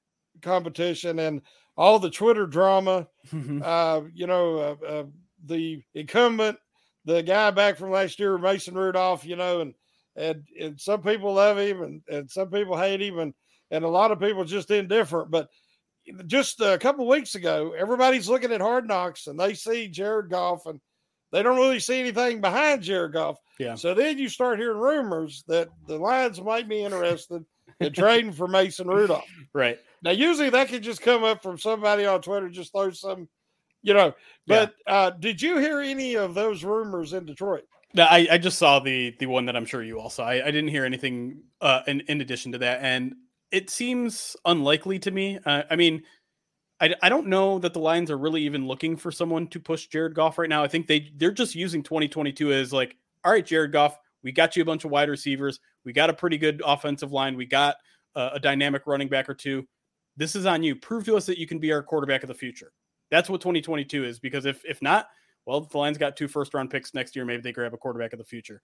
[0.41, 1.41] competition and
[1.77, 3.07] all the Twitter drama.
[3.63, 5.03] Uh, you know, uh, uh,
[5.45, 6.57] the incumbent,
[7.05, 9.25] the guy back from last year, Mason Rudolph.
[9.25, 9.73] You know, and
[10.15, 13.33] and and some people love him and and some people hate him and
[13.71, 15.31] and a lot of people just indifferent.
[15.31, 15.49] But
[16.27, 20.65] just a couple weeks ago, everybody's looking at Hard Knocks and they see Jared Goff
[20.67, 20.79] and
[21.31, 23.37] they don't really see anything behind Jared Goff.
[23.59, 23.75] Yeah.
[23.75, 27.43] So then you start hearing rumors that the Lions might be interested
[27.79, 29.25] in trading for Mason Rudolph.
[29.53, 29.79] Right.
[30.01, 33.27] Now, usually that could just come up from somebody on Twitter, just throw some,
[33.81, 34.13] you know.
[34.47, 37.63] But uh, did you hear any of those rumors in Detroit?
[37.93, 40.25] No, I, I just saw the the one that I'm sure you all saw.
[40.25, 43.15] I, I didn't hear anything uh, in, in addition to that, and
[43.51, 45.39] it seems unlikely to me.
[45.45, 46.03] Uh, I mean,
[46.81, 49.87] I, I don't know that the Lions are really even looking for someone to push
[49.87, 50.61] Jared Goff right now.
[50.61, 54.55] I think they they're just using 2022 as like, all right, Jared Goff, we got
[54.55, 57.77] you a bunch of wide receivers, we got a pretty good offensive line, we got
[58.15, 59.65] a, a dynamic running back or two.
[60.17, 60.75] This is on you.
[60.75, 62.71] Prove to us that you can be our quarterback of the future.
[63.11, 64.19] That's what 2022 is.
[64.19, 65.07] Because if if not,
[65.45, 67.23] well, the Lions got two first round picks next year.
[67.23, 68.61] Maybe they grab a quarterback of the future.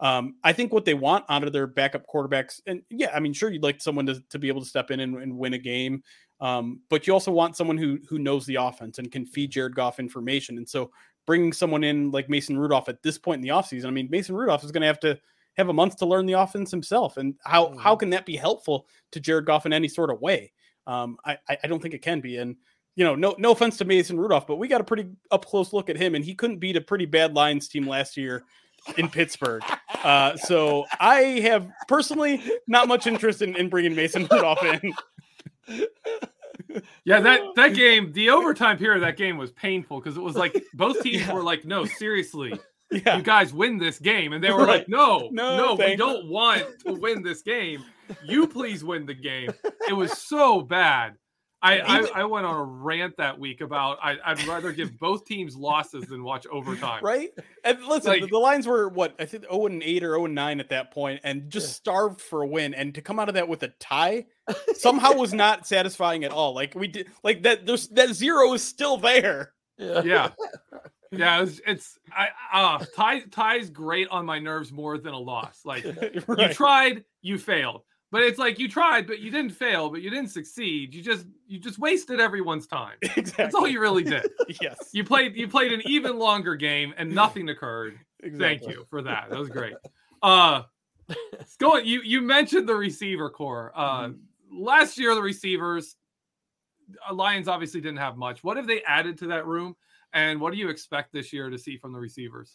[0.00, 3.32] Um, I think what they want out of their backup quarterbacks, and yeah, I mean,
[3.32, 5.58] sure, you'd like someone to, to be able to step in and, and win a
[5.58, 6.02] game,
[6.40, 9.76] um, but you also want someone who who knows the offense and can feed Jared
[9.76, 10.58] Goff information.
[10.58, 10.90] And so
[11.26, 14.34] bringing someone in like Mason Rudolph at this point in the offseason, I mean, Mason
[14.34, 15.18] Rudolph is going to have to
[15.56, 17.16] have a month to learn the offense himself.
[17.16, 17.78] And how Mm-hmm.
[17.78, 20.52] how can that be helpful to Jared Goff in any sort of way?
[20.86, 22.36] Um, I I don't think it can be.
[22.38, 22.56] And
[22.96, 25.72] you know, no no offense to Mason Rudolph, but we got a pretty up close
[25.72, 28.44] look at him, and he couldn't beat a pretty bad Lions team last year
[28.98, 29.62] in Pittsburgh.
[30.04, 34.92] Uh, so I have personally not much interest in, in bringing Mason Rudolph in.
[37.04, 40.36] Yeah, that that game, the overtime period of that game was painful because it was
[40.36, 42.58] like both teams were like, "No, seriously,
[42.90, 43.16] Yeah.
[43.16, 46.64] you guys win this game," and they were like, "No, No, no, we don't want
[46.86, 47.84] to win this game.
[48.24, 49.50] You please win the game."
[49.88, 51.14] It was so bad.
[51.62, 55.24] I I, I went on a rant that week about I, I'd rather give both
[55.24, 57.02] teams losses than watch overtime.
[57.02, 57.30] right?
[57.64, 60.24] And listen, Like- the, the Lions were what I think 0 and 8 or 0
[60.26, 62.74] and 9 at that point, and just starved for a win.
[62.74, 64.26] And to come out of that with a tie
[64.76, 66.54] somehow was not satisfying at all.
[66.54, 67.66] Like we did, like that.
[67.66, 69.52] There's that zero is still there.
[69.78, 70.30] Yeah.
[71.18, 75.60] Yeah, it's, it's I uh tie tie's great on my nerves more than a loss.
[75.64, 75.84] Like
[76.38, 77.82] you tried, you failed.
[78.10, 80.94] But it's like you tried, but you didn't fail, but you didn't succeed.
[80.94, 82.96] You just you just wasted everyone's time.
[83.02, 83.32] exactly.
[83.36, 84.30] That's all you really did.
[84.60, 84.90] yes.
[84.92, 87.98] You played you played an even longer game and nothing occurred.
[88.38, 89.30] Thank you for that.
[89.30, 89.74] That was great.
[90.22, 90.62] Uh
[91.58, 93.72] going you you mentioned the receiver core.
[93.74, 94.10] Uh
[94.54, 95.96] last year the receivers
[97.08, 98.44] uh, Lions obviously didn't have much.
[98.44, 99.76] What have they added to that room?
[100.12, 102.54] And what do you expect this year to see from the receivers?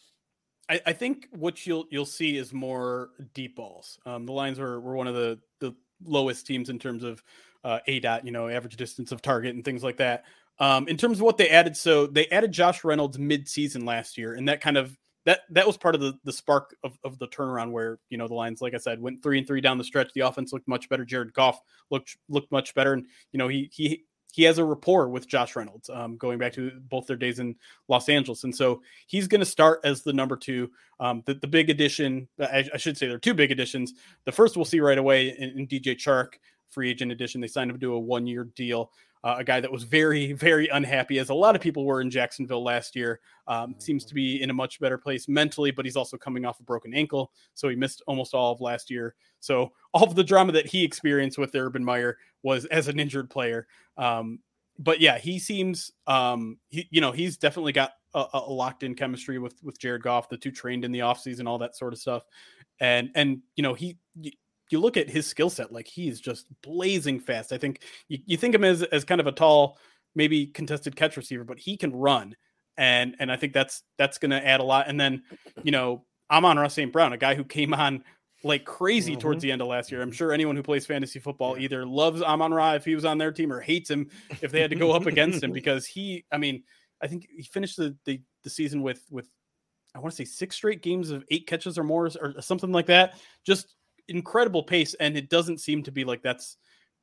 [0.70, 4.00] I, I think what you'll you'll see is more deep balls.
[4.06, 7.22] Um, the Lions were, were one of the the lowest teams in terms of
[7.64, 10.24] uh, aDOT, you know, average distance of target and things like that.
[10.60, 14.34] Um, in terms of what they added, so they added Josh Reynolds mid-season last year,
[14.34, 17.28] and that kind of that that was part of the the spark of, of the
[17.28, 19.84] turnaround where you know the Lions, like I said, went three and three down the
[19.84, 20.14] stretch.
[20.14, 21.06] The offense looked much better.
[21.06, 25.10] Jared Goff looked looked much better, and you know he he he has a rapport
[25.10, 27.56] with Josh Reynolds, um, going back to both their days in
[27.88, 30.70] Los Angeles, and so he's going to start as the number two.
[31.00, 33.94] Um, the, the big addition, I, I should say, there are two big additions.
[34.26, 36.34] The first we'll see right away in, in DJ Chark,
[36.70, 37.42] free agent addition.
[37.42, 38.92] They signed him to a one year deal.
[39.24, 42.10] Uh, a guy that was very, very unhappy, as a lot of people were in
[42.10, 43.20] Jacksonville last year.
[43.48, 46.60] Um, seems to be in a much better place mentally, but he's also coming off
[46.60, 49.16] a broken ankle, so he missed almost all of last year.
[49.40, 53.30] So all of the drama that he experienced with Urban Meyer was as an injured
[53.30, 53.68] player.
[53.98, 54.40] Um,
[54.78, 58.96] but yeah, he seems, um, he, you know, he's definitely got a, a locked in
[58.96, 60.30] chemistry with with Jared Goff.
[60.30, 62.24] The two trained in the offseason, all that sort of stuff,
[62.80, 63.98] and and you know he.
[64.70, 67.52] You look at his skill set, like he's just blazing fast.
[67.52, 69.78] I think you, you think of him as, as kind of a tall,
[70.16, 72.36] maybe contested catch receiver, but he can run.
[72.78, 74.88] And and I think that's that's gonna add a lot.
[74.88, 75.24] And then,
[75.64, 76.94] you know, Amon-Ra St.
[76.94, 78.04] Brown, a guy who came on
[78.44, 79.48] like crazy towards mm-hmm.
[79.48, 80.02] the end of last year.
[80.02, 83.18] I'm sure anyone who plays fantasy football either loves Amon Ra if he was on
[83.18, 84.10] their team or hates him
[84.42, 86.64] if they had to go up against him because he, I mean,
[87.02, 89.28] I think he finished the, the, the season with, with,
[89.94, 92.86] I want to say six straight games of eight catches or more or something like
[92.86, 93.16] that.
[93.46, 93.76] Just
[94.10, 94.94] incredible pace.
[94.96, 96.58] And it doesn't seem to be like that's,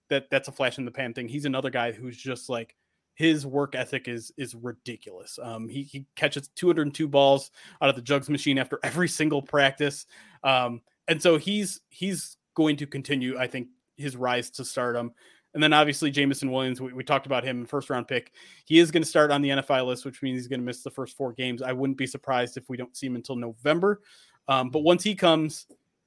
[0.09, 1.29] that that's a flash in the pan thing.
[1.29, 2.77] He's another guy who's just like,
[3.17, 5.39] his work ethic is is ridiculous.
[5.43, 10.07] Um, he, he catches 202 balls out of the jugs machine after every single practice.
[10.45, 15.13] Um, and so he's he's going to continue, I think, his rise to stardom.
[15.55, 18.33] And then obviously Jameson Williams, we, we talked about him, first round pick.
[18.67, 20.83] He is going to start on the NFI list, which means he's going to miss
[20.83, 21.63] the first four games.
[21.63, 24.03] I wouldn't be surprised if we don't see him until November.
[24.49, 25.67] Um, but once he comes,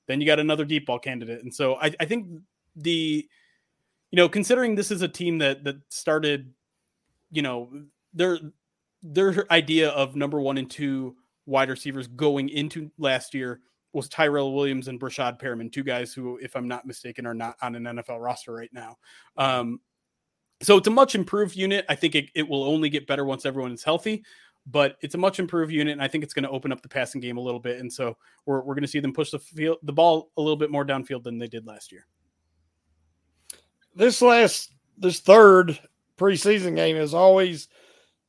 [0.09, 1.43] then you got another deep ball candidate.
[1.43, 2.41] And so I, I think
[2.75, 3.29] the,
[4.09, 6.51] you know, considering this is a team that that started,
[7.31, 7.69] you know,
[8.11, 8.39] their
[9.03, 13.61] their idea of number one and two wide receivers going into last year
[13.93, 17.55] was Tyrell Williams and Breshad Perriman, two guys who, if I'm not mistaken, are not
[17.61, 18.97] on an NFL roster right now.
[19.37, 19.79] Um,
[20.61, 21.85] so it's a much improved unit.
[21.87, 24.23] I think it, it will only get better once everyone is healthy.
[24.71, 26.89] But it's a much improved unit, and I think it's going to open up the
[26.89, 27.79] passing game a little bit.
[27.79, 30.57] And so we're, we're going to see them push the field, the ball a little
[30.57, 32.05] bit more downfield than they did last year.
[33.95, 35.79] This last, this third
[36.17, 37.67] preseason game is always,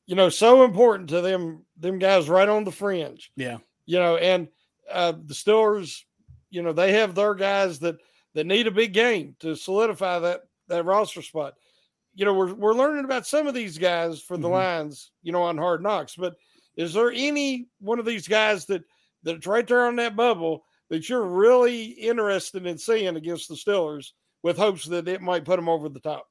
[0.06, 3.30] you know, so important to them, them guys right on the fringe.
[3.36, 3.58] Yeah.
[3.84, 4.48] You know, and
[4.90, 6.04] uh, the Steelers,
[6.48, 7.96] you know, they have their guys that
[8.34, 11.54] that need a big game to solidify that that roster spot.
[12.14, 14.52] You know, we're we're learning about some of these guys for the Mhm.
[14.52, 16.16] lines, you know, on Hard Knocks.
[16.16, 16.34] But
[16.76, 18.82] is there any one of these guys that
[19.22, 24.12] that's right there on that bubble that you're really interested in seeing against the Steelers
[24.42, 26.26] with hopes that it might put them over the top?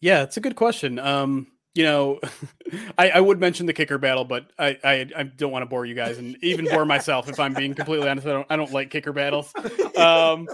[0.00, 0.98] Yeah, it's a good question.
[0.98, 2.20] Um, you know,
[2.98, 5.84] I, I would mention the kicker battle, but I, I, I don't want to bore
[5.84, 8.26] you guys and even bore myself if I'm being completely honest.
[8.26, 9.52] I don't I don't like kicker battles.
[9.98, 10.48] Um,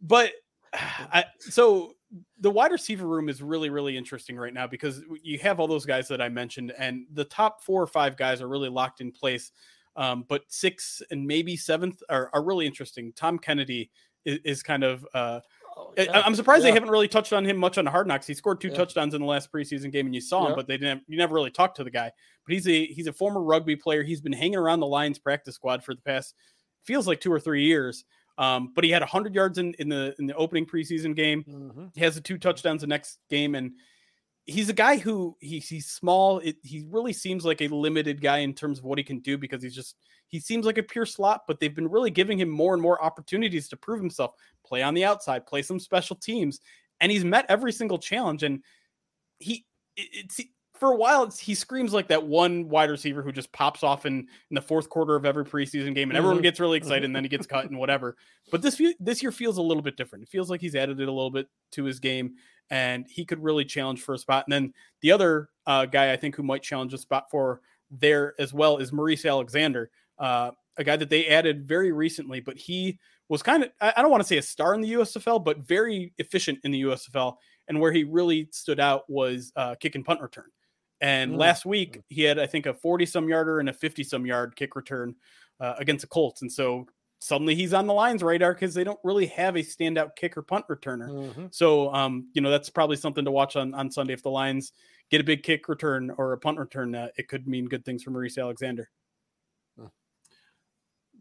[0.00, 0.30] but
[0.72, 1.93] I, so
[2.40, 5.86] the wide receiver room is really really interesting right now because you have all those
[5.86, 9.10] guys that I mentioned, and the top four or five guys are really locked in
[9.12, 9.52] place.
[9.96, 13.12] Um, but six and maybe seventh are, are really interesting.
[13.14, 13.90] Tom Kennedy
[14.24, 15.40] is, is kind of uh,
[15.98, 18.26] I- I'm surprised they haven't really touched on him much on the Hard Knocks.
[18.26, 18.74] He scored two Yeah.
[18.74, 20.56] touchdowns in the last preseason game, and you saw him, Yeah.
[20.56, 21.02] but they didn't.
[21.08, 22.10] You never really talked to the guy.
[22.46, 24.02] But he's a he's a former rugby player.
[24.02, 26.34] He's been hanging around the Lions practice squad for the past
[26.82, 28.04] feels like two or three years.
[28.36, 31.44] Um, but he had 100 yards in, in the in the opening preseason game.
[31.44, 31.90] Mhm.
[31.94, 33.72] He has the two touchdowns the next game, and
[34.46, 36.38] he's a guy who he's he's small.
[36.40, 39.38] It, he really seems like a limited guy in terms of what he can do
[39.38, 39.96] because he's just
[40.28, 41.42] he seems like a pure slot.
[41.46, 44.32] But they've been really giving him more and more opportunities to prove himself,
[44.66, 46.60] play on the outside, play some special teams,
[47.00, 48.42] and he's met every single challenge.
[48.42, 48.62] And
[49.38, 49.64] he
[49.96, 50.40] it, it's
[50.84, 54.18] for a while he screams like that one wide receiver who just pops off in
[54.50, 56.42] in the fourth quarter of every preseason game, and everyone Mhm.
[56.42, 58.16] gets really excited, and then he gets cut and whatever.
[58.50, 60.24] But this this year feels a little bit different.
[60.24, 62.34] It feels like he's added it a little bit to his game,
[62.68, 64.44] and he could really challenge for a spot.
[64.46, 68.34] And then the other uh, guy I think who might challenge a spot for there
[68.38, 72.98] as well is Maurice Alexander, uh, a guy that they added very recently, but he
[73.30, 75.60] was kind of I I don't want to say a star in the USFL, but
[75.60, 77.38] very efficient in the USFL.
[77.68, 80.44] And where he really stood out was uh, kick and punt return.
[81.04, 81.36] And Mm.
[81.38, 84.56] last week he had I think a 40 some yarder and a 50 some yard
[84.56, 85.14] kick return
[85.60, 86.40] uh, against the Colts.
[86.40, 86.86] And so
[87.18, 90.42] suddenly he's on the Lions radar because they don't really have a standout kick or
[90.42, 91.10] punt returner.
[91.34, 91.54] Mhm.
[91.54, 94.14] So, um, you know, that's probably something to watch on, on Sunday.
[94.14, 94.72] If the Lions
[95.10, 98.02] get a big kick return or a punt return, uh, it could mean good things
[98.02, 98.88] for Maurice Alexander.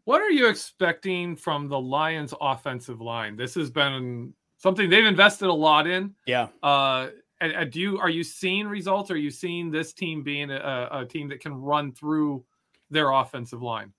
[0.05, 3.35] What are you expecting from the Lions offensive line?
[3.37, 6.13] This has been something they've invested a lot in.
[6.25, 6.47] Yeah.
[6.61, 7.09] Uh,
[7.41, 9.11] and do you are you seeing results?
[9.11, 12.43] Are you seeing this team being a, a team that can run through
[12.89, 13.93] their offensive line?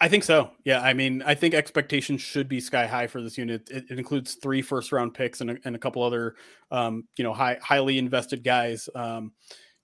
[0.00, 0.50] I think so.
[0.64, 0.80] Yeah.
[0.80, 3.68] I mean, I think expectations should be sky high for this unit.
[3.68, 6.36] It, it includes three first round picks and a, and a couple other,
[6.70, 8.88] um, you know, high, highly invested guys.
[8.94, 9.32] Um,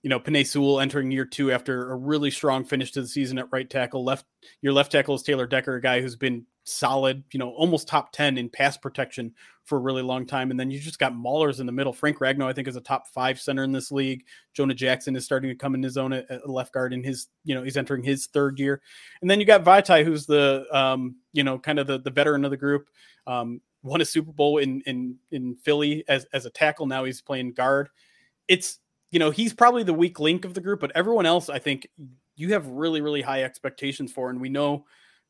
[0.03, 3.39] you know, Penei Sewell entering year two after a really strong finish to the season
[3.39, 4.05] at right tackle.
[4.05, 4.25] Left
[4.61, 8.13] your left tackle is Taylor Decker, a guy who's been solid, you know, almost top
[8.13, 9.33] 10 in pass protection
[9.65, 10.51] for a really long time.
[10.51, 11.93] And then you just got Maulers in the middle.
[11.93, 14.25] Frank Ragnow, I think, is a top five center in this league.
[14.53, 17.29] Jonah Jackson is starting to come in his own at, at left guard in his,
[17.45, 18.83] you know, he's entering his third year.
[19.21, 22.45] And then you got Vaitai, who's the, um, you know, kind of the, the veteran
[22.45, 22.89] of the group.
[23.27, 26.87] Um, won a Super Bowl in in in Philly as as a tackle.
[26.87, 27.91] Now he's playing guard.
[28.49, 28.81] It's
[29.13, 31.87] you know he's probably the weak link of the group, but everyone else, I think,
[32.35, 34.87] you have really really high expectations for, and we know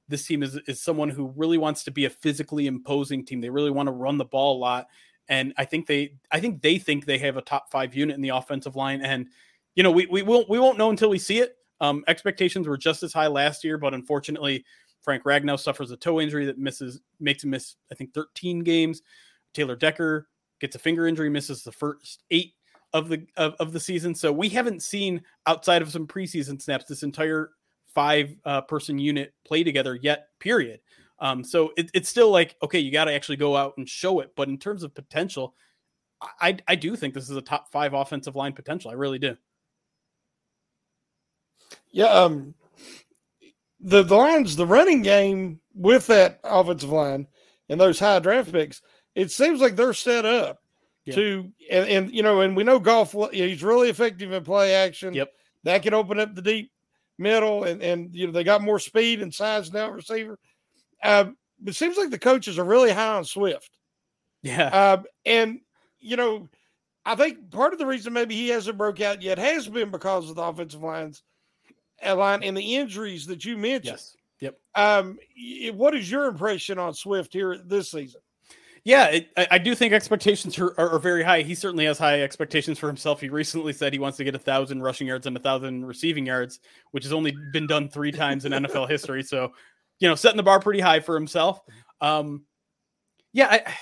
[0.09, 3.41] this team is is someone who really wants to be a physically imposing team.
[3.41, 4.87] They really want to run the ball a lot,
[5.29, 8.23] and I think they I think they think they have a top five unit in
[8.23, 9.29] the offensive line, and
[9.75, 11.57] you know we we won't we won't know until we see it.
[11.81, 14.65] Um, expectations were just as high last year, but unfortunately,
[15.03, 19.03] Frank Ragnow suffers a toe injury that misses makes him miss I think 13 games.
[19.53, 20.29] Taylor Decker
[20.61, 22.55] gets a finger injury, misses the first eight
[22.93, 24.15] of the of, of the season.
[24.15, 27.51] So we haven't seen outside of some preseason snaps this entire
[27.95, 30.29] five uh, person unit play together yet.
[30.41, 30.81] Period.
[31.21, 34.21] Um, so it, it's still like okay, you got to actually go out and show
[34.21, 34.33] it.
[34.37, 35.55] But in terms of potential,
[36.41, 38.91] I I do think this is a top five offensive line potential.
[38.91, 39.37] I really do.
[41.93, 42.55] Yeah, um,
[43.81, 47.27] the the lines, the running game with that offensive line
[47.69, 48.83] and those high draft picks,
[49.15, 50.61] it seems like they're set up
[51.05, 51.15] Yeah.
[51.15, 53.15] to, and, and you know, and we know Goff.
[53.33, 55.15] He's really effective in play action.
[55.15, 55.33] Yep.
[55.65, 56.73] that can open up the deep
[57.19, 60.39] middle, and and you know they got more speed and size now receiver.
[61.03, 61.27] Uh,
[61.65, 63.71] it seems like the coaches are really high on Swift.
[64.43, 64.69] Yeah.
[64.69, 65.61] Uh, and
[66.01, 66.49] you know,
[67.05, 70.29] I think part of the reason maybe he hasn't broke out yet has been because
[70.29, 71.23] of the offensive lines
[72.05, 73.85] uh, line and the injuries that you mentioned.
[73.87, 74.17] yes.
[74.41, 74.59] Yep.
[74.75, 75.19] Um,
[75.75, 78.21] what is your impression on Swift here this season?
[78.85, 81.41] Yeah, it, I, I, do think expectations are, are, are, very high.
[81.41, 83.19] He certainly has high expectations for himself.
[83.19, 86.27] He recently said he wants to get a thousand rushing yards and a thousand receiving
[86.27, 86.61] yards,
[86.91, 89.23] which has only been done three times in NFL history.
[89.23, 89.53] So,
[90.01, 91.61] you know, setting the bar pretty high for himself.
[92.03, 92.45] Um,
[93.33, 93.75] yeah, I,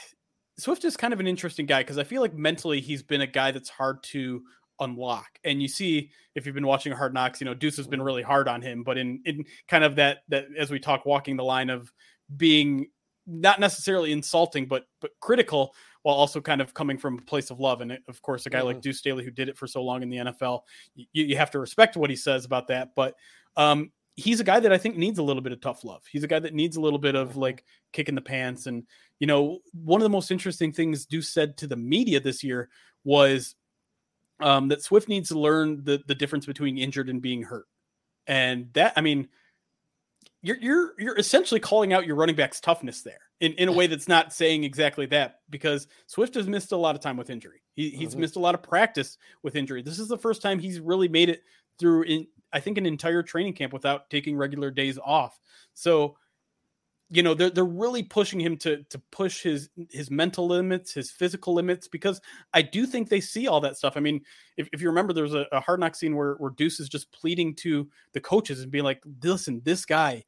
[0.57, 3.27] Swift is kind of an interesting guy because I feel like mentally he's been a
[3.27, 4.43] guy that's hard to
[4.79, 5.27] unlock.
[5.43, 8.23] And you see, if you've been watching Hard Knocks, you know, Deuce has been really
[8.23, 11.45] hard on him, but in in kind of that that as we talk, walking the
[11.45, 11.93] line of
[12.37, 12.87] being
[13.27, 17.61] not necessarily insulting, but but critical, while also kind of coming from a place of
[17.61, 17.81] love.
[17.81, 18.69] And of course, a guy mm-hmm.
[18.69, 20.61] like Deuce Staley, who did it for so long in the NFL,
[20.95, 22.91] you, you have to respect what he says about that.
[22.95, 23.15] But
[23.57, 26.03] um, he's a guy that I think needs a little bit of tough love.
[26.11, 27.41] He's a guy that needs a little bit of mm-hmm.
[27.41, 28.67] like kicking the pants.
[28.67, 28.85] And
[29.21, 32.69] you know, one of the most interesting things Deuce said to the media this year
[33.05, 33.55] was
[34.41, 37.67] um, that Swift needs to learn the the difference between injured and being hurt.
[38.27, 39.29] And that, I mean,
[40.43, 43.87] you're you're you're essentially calling out your running back's toughness there in, in a way
[43.87, 47.63] that's not saying exactly that because Swift has missed a lot of time with injury.
[47.75, 48.21] He, he's mm-hmm.
[48.21, 49.83] missed a lot of practice with injury.
[49.83, 51.43] This is the first time he's really made it
[51.79, 55.39] through in I think an entire training camp without taking regular days off.
[55.75, 56.17] So
[57.13, 61.11] you know they're they're really pushing him to to push his his mental limits, his
[61.11, 62.21] physical limits, because
[62.55, 63.97] I do think they see all that stuff.
[63.97, 64.23] I mean,
[64.57, 66.89] if, if you remember, there was a, a hard knock scene where where Deuce is
[66.89, 70.25] just pleading to the coaches and being like, "Listen, this guy,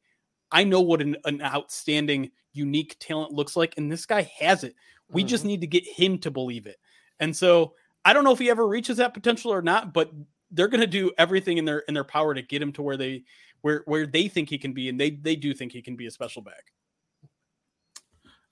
[0.51, 4.75] I know what an, an outstanding, unique talent looks like, and this guy has it.
[5.09, 5.27] We mm-hmm.
[5.27, 6.77] just need to get him to believe it."
[7.19, 7.73] And so
[8.03, 10.11] I don't know if he ever reaches that potential or not, but
[10.51, 12.97] they're going to do everything in their in their power to get him to where
[12.97, 13.23] they
[13.61, 16.05] where where they think he can be, and they they do think he can be
[16.05, 16.71] a special back.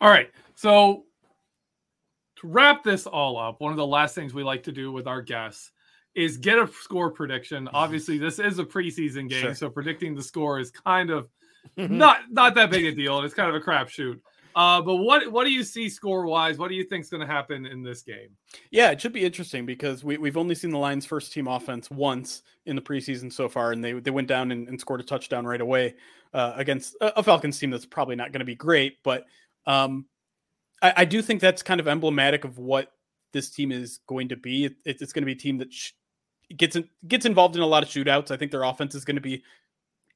[0.01, 0.29] All right.
[0.55, 1.05] So
[2.37, 5.07] to wrap this all up, one of the last things we like to do with
[5.07, 5.71] our guests
[6.15, 7.65] is get a score prediction.
[7.65, 7.75] Mm-hmm.
[7.75, 9.55] Obviously, this is a preseason game, sure.
[9.55, 11.29] so predicting the score is kind of.
[11.77, 14.19] not not that big a deal, it's kind of a crapshoot.
[14.55, 16.57] Uh, but what what do you see score wise?
[16.57, 18.29] What do you think is going to happen in this game?
[18.69, 21.89] Yeah, it should be interesting because we we've only seen the Lions' first team offense
[21.89, 25.03] once in the preseason so far, and they they went down and, and scored a
[25.03, 25.95] touchdown right away
[26.33, 29.25] uh, against a, a Falcons team that's probably not going to be great, but
[29.65, 30.05] um,
[30.81, 32.91] I, I, do think that's kind of emblematic of what
[33.31, 34.65] this team is going to be.
[34.65, 35.91] It, it's going to be a team that sh-
[36.55, 38.29] gets in, gets involved in a lot of shootouts.
[38.29, 39.43] I think their offense is going to be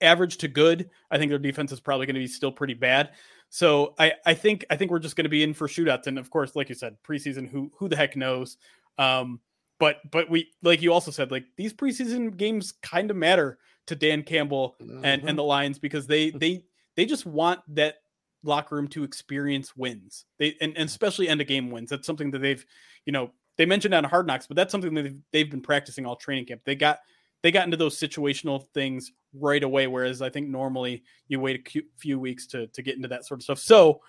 [0.02, 0.90] average to good.
[1.12, 3.12] I think their defense is probably going to be still pretty bad.
[3.50, 6.08] So I, I think I think we're just going to be in for shootouts.
[6.08, 8.58] And of course, like you said, preseason, who who the heck knows?
[8.98, 9.40] Um,
[9.80, 13.96] but but we like you also said, like these preseason games kind of matter to
[13.96, 14.92] Dan Campbell and
[15.22, 15.28] mm-hmm.
[15.28, 16.64] and the Lions because they they
[16.96, 17.96] they just want that
[18.44, 20.26] locker room to experience wins.
[20.40, 21.90] They and, and especially end of game wins.
[21.90, 22.66] That's something that they've,
[23.06, 26.06] you know, they mentioned on Hard Knocks, but that's something that they've, they've been practicing
[26.06, 26.62] all training camp.
[26.66, 27.00] They got
[27.44, 31.82] they got into those situational things right away, whereas I think normally you wait a
[31.98, 33.60] few weeks to to get into that sort of stuff.
[33.60, 34.02] So,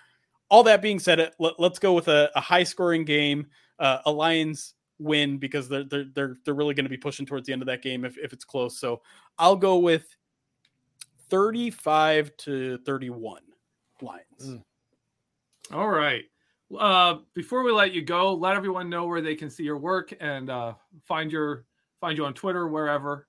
[0.49, 3.47] all that being said, let, us go with a, a high scoring game.
[3.77, 7.47] Uh, a Lions win because they're they're they're, they're really going to be pushing towards
[7.47, 8.79] the end of that game if, if it's close.
[8.79, 9.01] So
[9.37, 10.05] I'll go with
[11.29, 13.41] 35 to 31
[14.01, 14.23] Lions.
[14.43, 14.63] Mm.
[15.71, 16.23] All right.
[16.77, 20.13] Uh, before we let you go, let everyone know where they can see your work
[20.19, 20.73] and uh,
[21.03, 21.65] find your
[21.99, 23.27] find you on Twitter, wherever.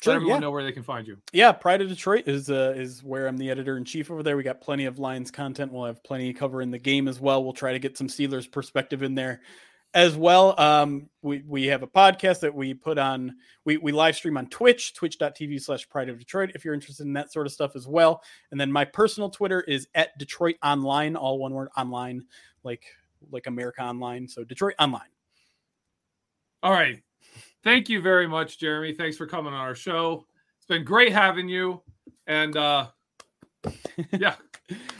[0.00, 0.40] Sure, let everyone yeah.
[0.40, 1.16] know where they can find you.
[1.32, 4.36] Yeah, Pride of Detroit is uh, is where I'm the editor in chief over there.
[4.36, 5.72] We got plenty of Lions content.
[5.72, 7.44] We'll have plenty covering the game as well.
[7.44, 9.42] We'll try to get some Steelers perspective in there
[9.94, 10.58] as well.
[10.58, 14.46] Um, we, we have a podcast that we put on, we, we live stream on
[14.46, 17.86] Twitch, twitch.tv slash pride of Detroit, if you're interested in that sort of stuff as
[17.86, 18.22] well.
[18.50, 22.24] And then my personal Twitter is at Detroit Online, all one word online,
[22.64, 22.84] like
[23.30, 24.26] like America Online.
[24.26, 25.02] So Detroit Online.
[26.62, 27.02] All right.
[27.64, 28.92] Thank you very much, Jeremy.
[28.94, 30.26] Thanks for coming on our show.
[30.58, 31.82] It's been great having you.
[32.26, 32.88] And uh
[34.12, 34.34] yeah.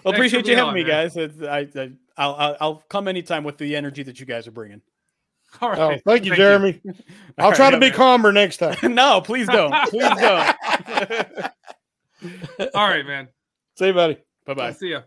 [0.04, 1.08] well, appreciate you having on, me, man.
[1.08, 1.16] guys.
[1.16, 4.82] I, I I'll, I'll, I'll come anytime with the energy that you guys are bringing.
[5.60, 5.78] All right.
[5.78, 6.80] Oh, thank you, thank Jeremy.
[6.84, 6.94] You.
[7.38, 7.96] I'll right, try to be man.
[7.96, 8.76] calmer next time.
[8.94, 9.72] no, please don't.
[9.88, 10.56] Please don't.
[12.74, 13.28] All right, man.
[13.78, 14.18] See you, buddy.
[14.46, 14.72] Bye bye.
[14.72, 15.02] See ya.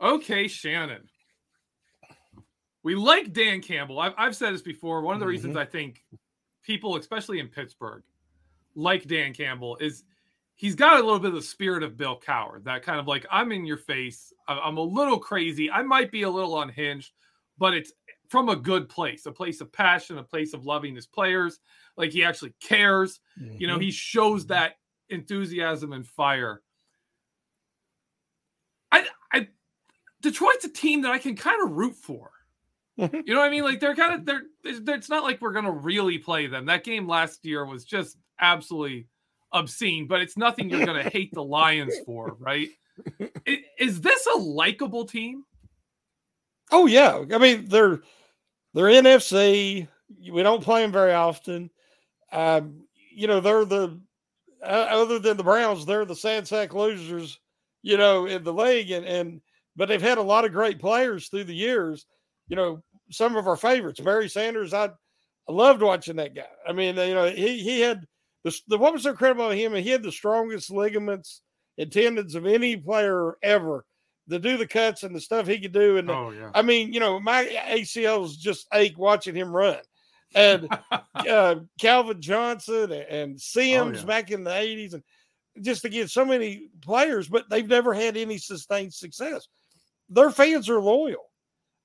[0.00, 1.08] Okay, Shannon.
[2.86, 3.98] We like Dan Campbell.
[3.98, 5.00] I've, I've said this before.
[5.00, 5.30] One of the mm-hmm.
[5.30, 6.04] reasons I think
[6.62, 8.04] people, especially in Pittsburgh,
[8.76, 10.04] like Dan Campbell is–
[10.54, 13.26] he's got a little bit of the spirit of Bill Cowher, that kind of like,
[13.28, 14.32] I'm in your face.
[14.46, 15.68] I'm a little crazy.
[15.68, 17.10] I might be a little unhinged,
[17.58, 17.92] but it's
[18.28, 21.58] from a good place, a place of passion, a place of loving his players.
[21.96, 23.18] Like he actually cares.
[23.36, 23.56] Mm-hmm.
[23.58, 24.52] You know, he shows mm-hmm.
[24.52, 24.74] that
[25.08, 26.62] enthusiasm and fire.
[28.92, 29.48] I, I,
[30.22, 32.30] Detroit's a team that I can kind of root for.
[32.96, 33.64] You know what I mean?
[33.64, 34.42] Like they're kind of they're.
[34.64, 36.66] It's not like we're gonna really play them.
[36.66, 39.06] That game last year was just absolutely
[39.52, 42.68] obscene, but it's nothing you're to hate the Lions for, right?
[43.78, 45.44] Is this a likable team?
[46.72, 48.00] Oh yeah, I mean they're
[48.74, 49.86] they're NFC.
[50.30, 51.70] We don't play them very often.
[52.32, 54.00] Um, you know they're the
[54.62, 57.38] uh, other than the Browns, they're the sad sack losers.
[57.82, 59.40] You know in the league, and and
[59.76, 62.06] but they've had a lot of great players through the years.
[62.48, 64.74] You know some of our favorites, Barry Sanders.
[64.74, 64.86] I,
[65.48, 66.46] I loved watching that guy.
[66.66, 68.06] I mean, you know he he had
[68.44, 69.74] the, the what was so incredible about him?
[69.74, 71.42] He had the strongest ligaments
[71.78, 73.84] and tendons of any player ever
[74.28, 75.98] to do the cuts and the stuff he could do.
[75.98, 76.50] And Oh yeah.
[76.54, 79.78] I mean, you know, my ACLs just ache watching him run.
[80.34, 80.68] And
[81.14, 84.04] uh, Calvin Johnson and Sims Oh, yeah.
[84.04, 85.02] back in the 80s, and
[85.62, 89.46] just to get so many players, but they've never had any sustained success.
[90.08, 91.30] Their fans are loyal.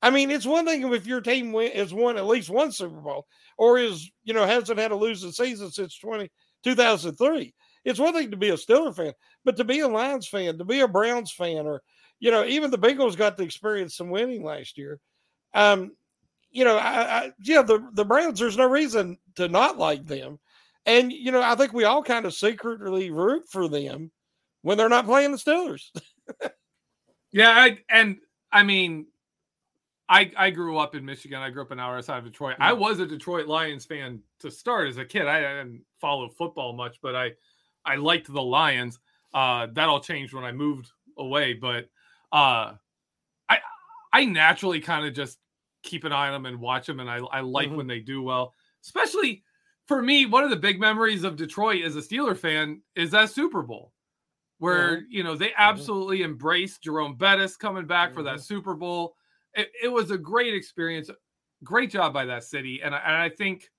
[0.02, 3.28] I mean, it's one thing if your team has won at least one Super Bowl
[3.58, 6.30] or is, you know, hasn't had a losing season since 20,
[6.64, 7.54] 2003.
[7.86, 9.14] It's one thing to be a Steeler fan,
[9.46, 11.82] but to be a Lions fan, to be a Browns fan, or,
[12.20, 15.00] you know, even the Bengals got to experience some winning last year.
[15.54, 15.92] Um,
[16.52, 20.40] you know, I, I yeah, the, the Browns, there's no reason to not like them.
[20.86, 24.12] And, you know, I think we all kind of secretly root for them
[24.64, 25.86] when they're not playing the Steelers.
[27.32, 28.18] Yeah, I, and
[28.52, 29.08] I mean,
[30.12, 31.40] I I grew up in Michigan.
[31.40, 32.58] I grew up an hour outside of Detroit.
[32.60, 35.26] I was a Detroit Lions fan to start as a kid.
[35.26, 37.32] I didn't follow football much, but I
[37.86, 39.00] I liked the Lions.
[39.34, 41.86] Uh, that all changed when I moved away, but
[42.34, 42.74] uh,
[43.50, 43.60] I
[44.12, 45.40] I naturally kind of just
[45.84, 47.78] keep an eye on them and watch them, and I I like Mhm.
[47.78, 48.54] when they do well.
[48.84, 49.44] Especially
[49.88, 53.30] for me, one of the big memories of Detroit as a Steeler fan is that
[53.30, 53.94] Super Bowl
[54.60, 59.16] where you know they absolutely embraced Jerome Bettis coming back for that Super Bowl.
[59.54, 61.10] It, it was a great experience.
[61.64, 63.70] Great job by that city, and I, and I think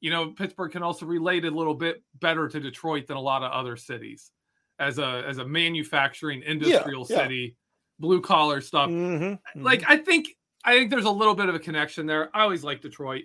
[0.00, 3.42] you know Pittsburgh can also relate a little bit better to Detroit than a lot
[3.42, 4.32] of other cities
[4.78, 7.16] as a as a manufacturing industrial yeah.
[7.18, 7.56] city,
[7.98, 8.88] blue collar stuff.
[8.88, 10.28] Mhm, Like I think
[10.64, 12.34] I think there's a little bit of a connection there.
[12.34, 13.24] I always like Detroit.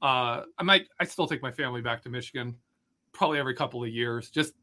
[0.00, 2.56] Uh, I might I still take my family back to Michigan,
[3.12, 4.30] probably every couple of years.
[4.30, 4.54] Just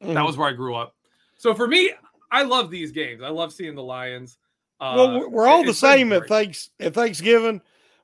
[0.00, 0.26] that Mhm.
[0.26, 0.96] was where I grew up.
[1.36, 1.92] So for me,
[2.30, 3.22] I love these games.
[3.22, 4.38] I love seeing the Lions.
[4.82, 7.60] Uh, well, we're- all the same at thanks at Thanksgiving.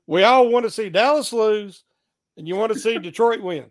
[0.06, 1.82] We all want to see Dallas lose,
[2.36, 3.70] and you want to see Detroit win.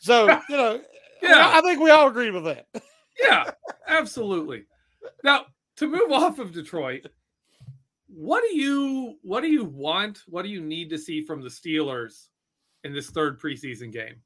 [0.00, 0.80] So you know,
[1.20, 1.50] Yeah.
[1.52, 2.66] I think we all agree with that.
[3.20, 3.50] Yeah,
[3.88, 4.66] absolutely.
[5.24, 5.46] Now
[5.78, 7.08] to move off of Detroit,
[8.06, 10.22] what do you what do you want?
[10.28, 12.28] What do you need to see from the Steelers
[12.84, 14.22] in this third preseason game?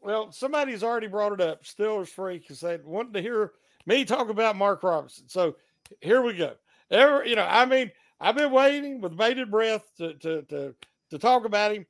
[0.00, 1.64] Well, somebody's already brought it up.
[1.64, 3.50] Steelers freak has said wanting to hear
[3.84, 5.28] me talk about Mark Robinson.
[5.28, 5.56] So
[6.00, 6.54] here we go.
[6.90, 10.74] Ever, you know, I mean, I've been waiting with bated breath to to to
[11.10, 11.86] to talk about him.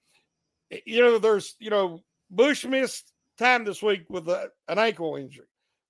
[0.71, 5.17] Eh, you know, there's you know, Bush missed time this week with a, an ankle
[5.17, 5.47] injury.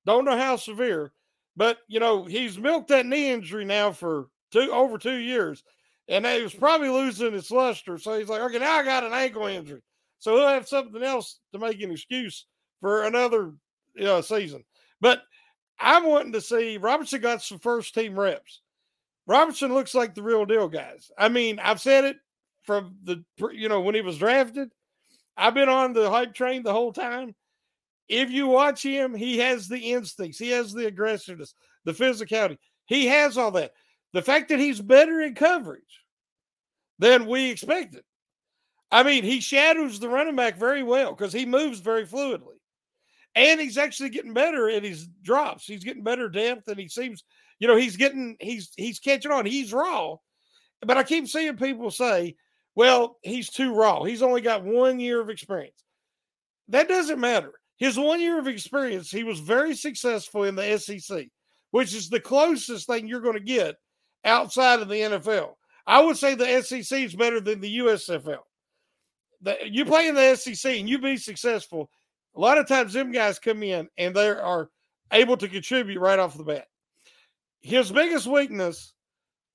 [0.06, 1.12] Don't know how severe,
[1.56, 5.62] but you know, he's milked that knee injury now for two over two years,
[6.08, 7.98] and he was probably losing its luster.
[7.98, 9.82] So he's like, okay, now I got an ankle injury.
[10.18, 12.46] So he'll have something else to make an excuse
[12.80, 13.54] for another
[13.94, 14.64] you know, season.
[15.00, 15.22] But
[15.80, 18.60] I'm wanting to see Robinson got some first team reps.
[19.26, 21.10] Robinson looks like the real deal, guys.
[21.16, 22.16] I mean, I've said it
[22.62, 24.70] from the you know when he was drafted.
[25.36, 27.34] I've been on the hype train the whole time.
[28.08, 31.54] If you watch him, he has the instincts, he has the aggressiveness,
[31.84, 32.58] the physicality.
[32.86, 33.72] He has all that.
[34.12, 36.04] The fact that he's better in coverage
[36.98, 38.02] than we expected.
[38.90, 42.58] I mean, he shadows the running back very well because he moves very fluidly.
[43.34, 45.64] And he's actually getting better at his drops.
[45.64, 47.24] He's getting better depth, and he seems,
[47.58, 49.46] you know, he's getting he's he's catching on.
[49.46, 50.16] He's raw.
[50.82, 52.36] But I keep seeing people say,
[52.74, 54.02] well, he's too raw.
[54.02, 55.84] He's only got one year of experience.
[56.68, 57.52] That doesn't matter.
[57.76, 61.28] His one year of experience, he was very successful in the SEC,
[61.70, 63.76] which is the closest thing you're going to get
[64.24, 65.54] outside of the NFL.
[65.86, 68.40] I would say the SEC is better than the USFL.
[69.42, 71.90] The, you play in the SEC and you be successful.
[72.40, 74.70] A lot of times, them guys come in and they are
[75.12, 76.68] able to contribute right off the bat.
[77.60, 78.94] His biggest weakness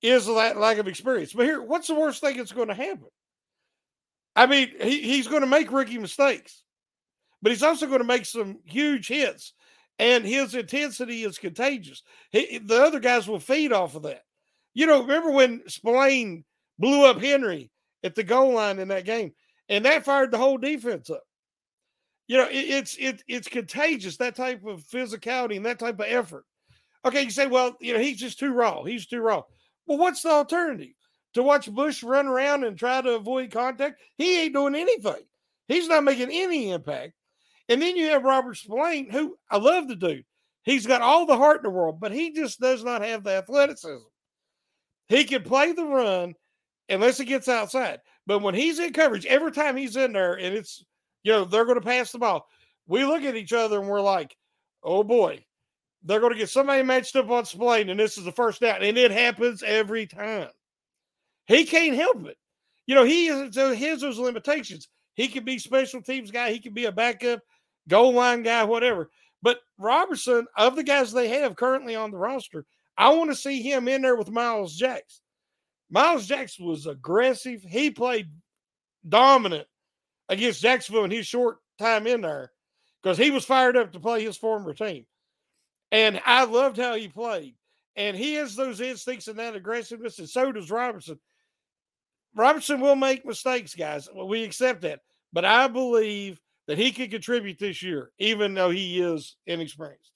[0.04, 1.34] is that lack of experience.
[1.34, 3.08] But here, what's the worst thing that's going to happen?
[4.36, 6.62] I mean, he, he's going to make rookie mistakes,
[7.42, 9.54] but he's also going to make some huge hits,
[9.98, 12.04] and his intensity is contagious.
[12.30, 14.22] He, the other guys will feed off of that.
[14.76, 16.46] You know, remember when Spillane
[16.78, 17.72] blew up Henry
[18.04, 19.34] at the goal line in that game,
[19.70, 21.24] and that fired the whole defense up.
[22.28, 26.08] You know, it, it's it, it's contagious that type of physicality and that type of
[26.08, 26.46] effort.
[27.06, 28.84] Okay, you say, well, you know, he's just too raw.
[28.84, 29.44] He's too raw.
[29.86, 30.94] Well, what's the alternative?
[31.36, 34.02] To watch Bush run around and try to avoid contact?
[34.18, 35.22] He ain't doing anything.
[35.68, 37.14] He's not making any impact.
[37.70, 40.26] And then you have Robert Spillane, who I love the dude.
[40.64, 43.32] He's got all the heart in the world, but he just does not have the
[43.32, 44.06] athleticism.
[45.10, 46.34] He can play the run
[46.90, 48.00] unless he gets outside.
[48.26, 50.84] But when he's in coverage, every time he's in there and it's,
[51.26, 52.48] you know, they're going to pass the ball,
[52.88, 54.38] we look at each other and we're like,
[54.84, 55.44] oh boy,
[56.04, 58.84] they're going to get somebody matched up on Spillane and this is the first down.
[58.84, 60.50] And it happens every time.
[61.48, 62.38] He can't help it.
[62.86, 63.56] You know, he has
[64.02, 64.88] those limitations.
[65.16, 67.40] He could be special teams guy, he could be a backup,
[67.88, 69.10] goal line guy, whatever.
[69.42, 72.66] But Robertson, of the guys they have currently on the roster,
[72.98, 75.24] I want to see him in there with Miles Jackson.
[75.90, 77.64] Miles Jackson was aggressive.
[77.64, 78.30] He played
[79.10, 79.68] dominant
[80.30, 82.52] against Jacksonville in his short time in there
[83.02, 85.06] because he was fired up to play his former team.
[85.92, 87.56] And I loved how he played.
[87.96, 91.18] And he has those instincts and that aggressiveness, and so does Robinson.
[92.36, 94.10] Robinson will make mistakes, guys.
[94.14, 95.00] We accept that.
[95.32, 100.12] But I believe that he could contribute this year, even though he is inexperienced.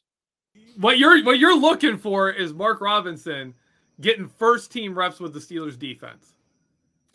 [0.78, 3.54] What you're what you're looking for is Mark Robinson
[4.02, 6.34] getting first team reps with the Steelers defense.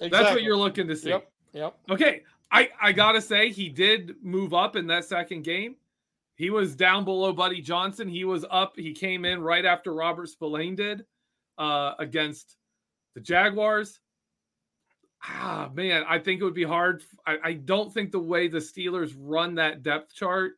[0.01, 0.09] Exactly.
[0.09, 1.11] That's what you're looking to see.
[1.11, 1.31] Yep.
[1.53, 1.77] Yep.
[1.91, 2.23] Okay.
[2.51, 5.77] I, I gotta say he did move up in that second game.
[6.37, 8.09] He was down below Buddy Johnson.
[8.09, 8.75] He was up.
[8.77, 11.05] He came in right after Robert Spillane did
[11.59, 12.57] uh, against
[13.15, 14.01] the Jaguars.
[15.23, 17.03] Ah, man, I think it would be hard.
[17.27, 20.53] I, I don't think the way the Steelers run that depth chart,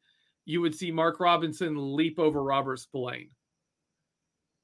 [0.44, 3.30] you would see Mark Robinson leap over Robert Spillane.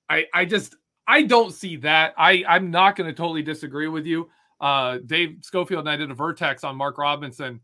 [0.08, 2.14] I I just I don't see that.
[2.16, 4.28] I I'm not going to totally disagree with you.
[4.62, 7.60] Uh, Dave Schofield and I did a vertex on Mark Robinson.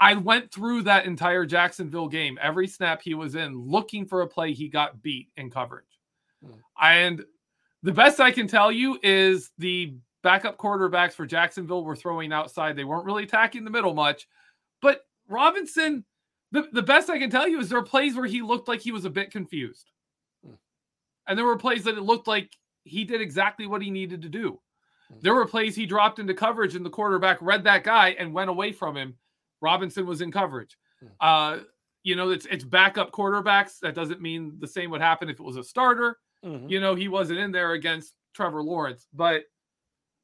[0.00, 4.26] I went through that entire Jacksonville game, every snap he was in, looking for a
[4.26, 6.00] play he got beat in coverage.
[6.44, 6.54] Hmm.
[6.80, 7.24] And
[7.84, 9.94] the best I can tell you is the
[10.24, 12.74] backup quarterbacks for Jacksonville were throwing outside.
[12.74, 14.26] They weren't really attacking the middle much.
[14.80, 16.04] But Robinson,
[16.50, 18.80] the, the best I can tell you is there are plays where he looked like
[18.80, 19.92] he was a bit confused.
[20.44, 20.54] Hmm.
[21.28, 22.50] And there were plays that it looked like
[22.82, 24.60] he did exactly what he needed to do.
[25.20, 28.50] There were plays he dropped into coverage and the quarterback read that guy and went
[28.50, 29.14] away from him.
[29.60, 30.76] Robinson was in coverage.
[31.00, 31.06] Hmm.
[31.20, 31.58] Uh,
[32.02, 33.78] you know, it's it's backup quarterbacks.
[33.80, 36.18] That doesn't mean the same would happen if it was a starter.
[36.44, 36.68] Mm-hmm.
[36.68, 39.44] You know, he wasn't in there against Trevor Lawrence, but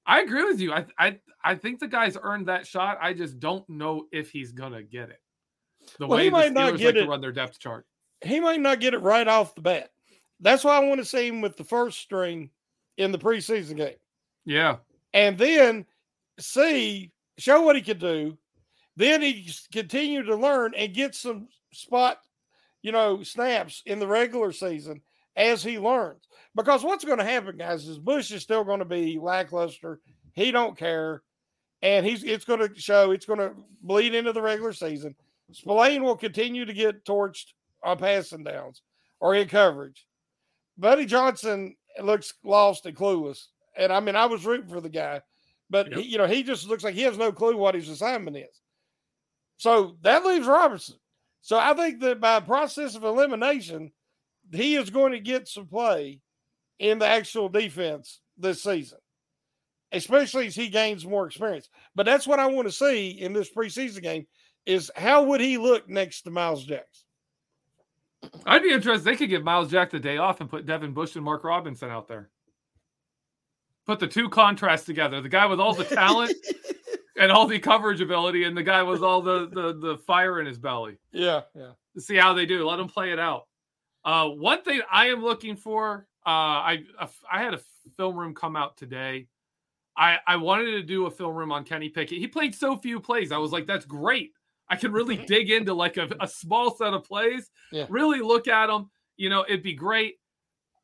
[0.07, 0.73] I agree with you.
[0.73, 2.99] I I I think the guy's earned that shot.
[3.01, 5.21] I just don't know if he's gonna get it.
[5.99, 7.01] The well, way he might the Steelers not get like it.
[7.03, 7.87] to run their depth chart.
[8.25, 9.91] He might not get it right off the bat.
[10.41, 12.51] That's why I want to see him with the first string
[12.97, 13.95] in the preseason game.
[14.49, 14.77] Yeah.
[15.13, 15.85] And then
[16.41, 18.39] see, show what he can do.
[18.97, 22.19] Then he continued to learn and get some spot,
[22.81, 25.03] you know, snaps in the regular season
[25.37, 26.25] as he learns.
[26.57, 30.01] Because what's going to happen, guys, is Bush is still going to be lackluster.
[30.33, 31.23] He don't care,
[31.83, 33.11] and he's it's going to show.
[33.11, 35.15] It's going to bleed into the regular season.
[35.53, 37.53] Spillane will continue to get torched
[37.85, 38.81] on passing downs
[39.21, 40.07] or in coverage.
[40.79, 45.23] Buddy Johnson looks lost and clueless, and I mean I was rooting for the guy,
[45.71, 46.01] but yep.
[46.01, 48.61] he, you know he just looks like he has no clue what his assignment is.
[49.57, 50.97] So that leaves Robertson.
[51.41, 53.93] So I think that by process of elimination,
[54.53, 56.21] he is going to get some play
[56.79, 58.99] in the actual defense this season,
[59.93, 61.69] especially as he gains more experience.
[61.95, 64.27] But that's what I want to see in this preseason game
[64.67, 67.05] is how would he look next to Myles Jacks?
[68.47, 69.05] I'd be interested.
[69.05, 71.91] They could give Myles Jack the day off and put Devin Bush and Mark Robinson
[71.91, 72.31] out there.
[73.89, 75.23] Put the two contrasts together.
[75.23, 76.35] The guy with all the talent
[77.19, 80.47] and all the coverage ability, and the guy with all the the, the fire in
[80.47, 80.99] his belly.
[81.11, 81.71] Yeah, yeah.
[81.95, 82.69] To see how they do.
[82.69, 83.45] Let them play it out.
[84.05, 86.85] Uh, one thing I am looking for, uh, I
[87.33, 87.61] I had a
[87.97, 89.27] film room come out today.
[89.97, 92.19] I I wanted to do a film room on Kenny Pickett.
[92.19, 93.33] He played so few plays.
[93.33, 94.33] I was like, that's great.
[94.69, 97.51] I can really dig into like a, a small set of plays.
[97.73, 97.87] Yeah.
[97.89, 98.91] Really look at them.
[99.17, 100.17] You know, it'd be great.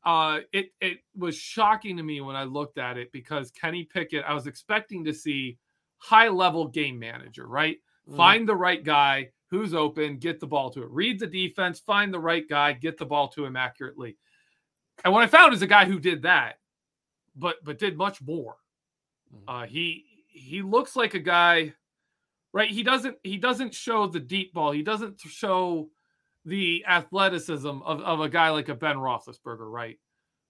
[0.05, 4.23] Uh, it it was shocking to me when I looked at it because Kenny Pickett.
[4.27, 5.57] I was expecting to see
[5.97, 7.77] high level game manager, right?
[8.07, 8.15] Mm.
[8.15, 10.91] Find the right guy, who's open, get the ball to it.
[10.91, 14.15] Read the defense, find the right guy, get the ball to him accurately.
[15.03, 16.59] And what I found is a guy who did that,
[17.35, 18.57] but but did much more.
[19.33, 19.49] Mm-hmm.
[19.49, 21.73] Uh, he he looks like a guy,
[22.53, 22.69] right?
[22.69, 24.71] He doesn't he doesn't show the deep ball.
[24.71, 25.89] He doesn't show
[26.45, 29.97] the athleticism of, of a guy like a Ben Roethlisberger, right?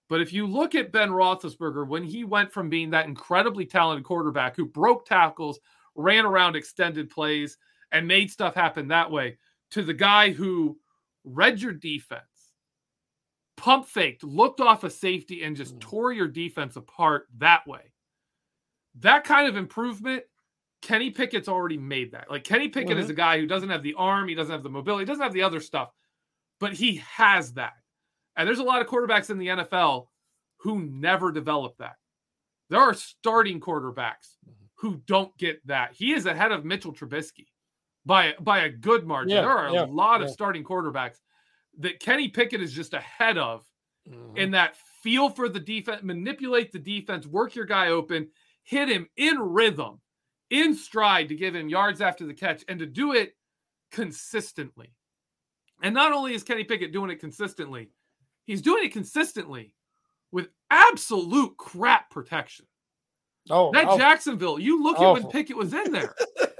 [0.07, 4.05] But if you look at Ben Roethlisberger, when he went from being that incredibly talented
[4.05, 5.59] quarterback who broke tackles,
[5.95, 7.57] ran around extended plays,
[7.91, 9.37] and made stuff happen that way
[9.71, 10.77] to the guy who
[11.23, 12.21] read your defense,
[13.57, 15.79] pump faked, looked off a safety, and just mm.
[15.79, 17.93] tore your defense apart that way.
[18.99, 20.23] That kind of improvement,
[20.86, 22.29] Kenny Pickett's already made that.
[22.29, 22.99] Like Kenny Pickett mm-hmm.
[22.99, 25.23] is a guy who doesn't have the arm, he doesn't have the mobility, he doesn't
[25.23, 25.89] have the other stuff,
[26.59, 27.73] but he has that.
[28.38, 30.05] And there's a lot of quarterbacks in the NFL
[30.57, 31.95] who never develop that.
[32.69, 34.36] There are starting quarterbacks
[34.75, 35.93] who don't get that.
[35.95, 37.47] He is ahead of Mitchell Trubisky
[38.05, 39.31] by by a good margin.
[39.31, 41.17] Yeah, there are yeah, a lot of starting quarterbacks
[41.79, 43.65] that Kenny Pickett is just ahead of
[44.07, 44.38] Mhm.
[44.38, 48.29] in that feel for the defense, manipulate the defense, work your guy open,
[48.61, 49.99] hit him in rhythm,
[50.62, 53.36] in stride to give him yards after the catch, and to do it
[53.91, 54.93] consistently.
[55.82, 57.89] And not only is Kenny Pickett doing it consistently,
[58.45, 59.74] he's doing it consistently
[60.32, 62.66] with absolute crap protection.
[63.49, 66.16] Oh, That oh, Jacksonville, you look at when Pickett was in there.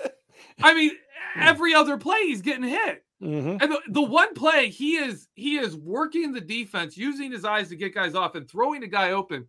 [0.62, 0.92] I mean,
[1.36, 3.04] every other play he's getting hit.
[3.22, 3.62] mhm.
[3.62, 7.70] And the, the one play he is he is working the defense, using his eyes
[7.70, 9.48] to get guys off and throwing a guy open,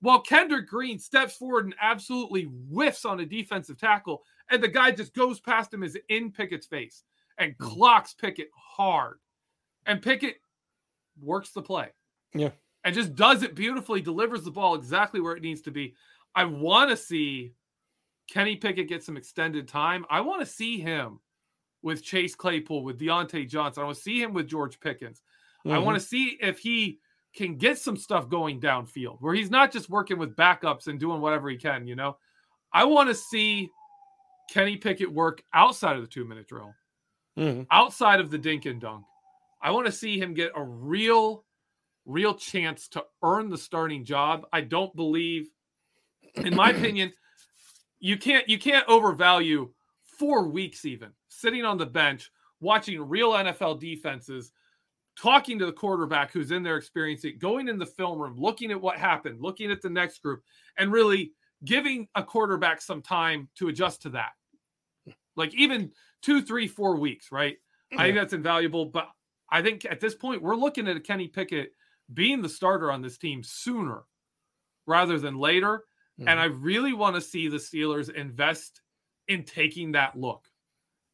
[0.00, 4.90] while Kendrick Green steps forward and absolutely whiffs on a defensive tackle, and the guy
[4.90, 7.04] just goes past him is in Pickett's face
[7.38, 7.64] and Hmm.
[7.66, 9.18] clocks Pickett hard.
[9.86, 10.40] And Pickett
[11.20, 11.92] works the play.
[12.34, 12.50] Yeah.
[12.84, 15.94] And just does it beautifully, delivers the ball exactly where it needs to be.
[16.34, 17.54] I want to see
[18.28, 20.04] Kenny Pickett get some extended time.
[20.10, 21.20] I want to see him
[21.82, 23.82] with Chase Claypool, with Diontae Johnson.
[23.82, 25.22] I want to see him with George Pickens.
[25.64, 25.84] I Mhm.
[25.84, 27.00] want to see if he
[27.36, 31.20] can get some stuff going downfield where he's not just working with backups and doing
[31.20, 32.16] whatever he can, you know.
[32.72, 33.70] I want to see
[34.50, 36.74] Kenny Pickett work outside of the two minute drill,
[37.36, 37.66] Mhm.
[37.70, 39.04] outside of the dink and dunk.
[39.60, 41.44] I want to see him get a real,
[42.04, 44.46] real chance to earn the starting job.
[44.52, 45.50] I don't believe,
[46.36, 47.12] in my opinion,
[47.98, 49.72] you can't you can't overvalue
[50.04, 52.30] four weeks even sitting on the bench
[52.60, 54.52] watching real NFL defenses,
[55.20, 58.80] talking to the quarterback who's in there experiencing, going in the film room, looking at
[58.80, 60.42] what happened, looking at the next group,
[60.78, 61.32] and really
[61.64, 64.32] giving a quarterback some time to adjust to that.
[65.36, 65.90] Like even
[66.22, 67.56] two, three, four weeks, right?
[67.96, 68.86] I think that's invaluable.
[68.86, 69.08] But
[69.50, 71.70] I think at this point, we're looking at a Kenny Pickett
[72.12, 74.02] being the starter on this team sooner
[74.86, 75.84] rather than later.
[76.18, 76.38] And mm-hmm.
[76.38, 78.80] I really want to see the Steelers invest
[79.28, 80.46] in taking that look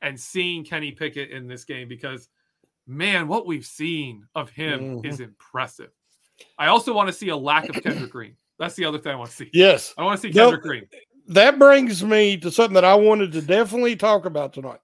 [0.00, 2.28] and seeing Kenny Pickett in this game because,
[2.86, 5.06] man, what we've seen of him Mhm.
[5.06, 5.90] is impressive.
[6.58, 8.36] I also want to see a lack of Kendrick Green.
[8.58, 9.50] That's the other thing I want to see.
[9.52, 9.94] Yes.
[9.96, 10.86] I want to see Kendrick Green.
[11.28, 14.80] that brings me to something that I wanted to definitely talk about tonight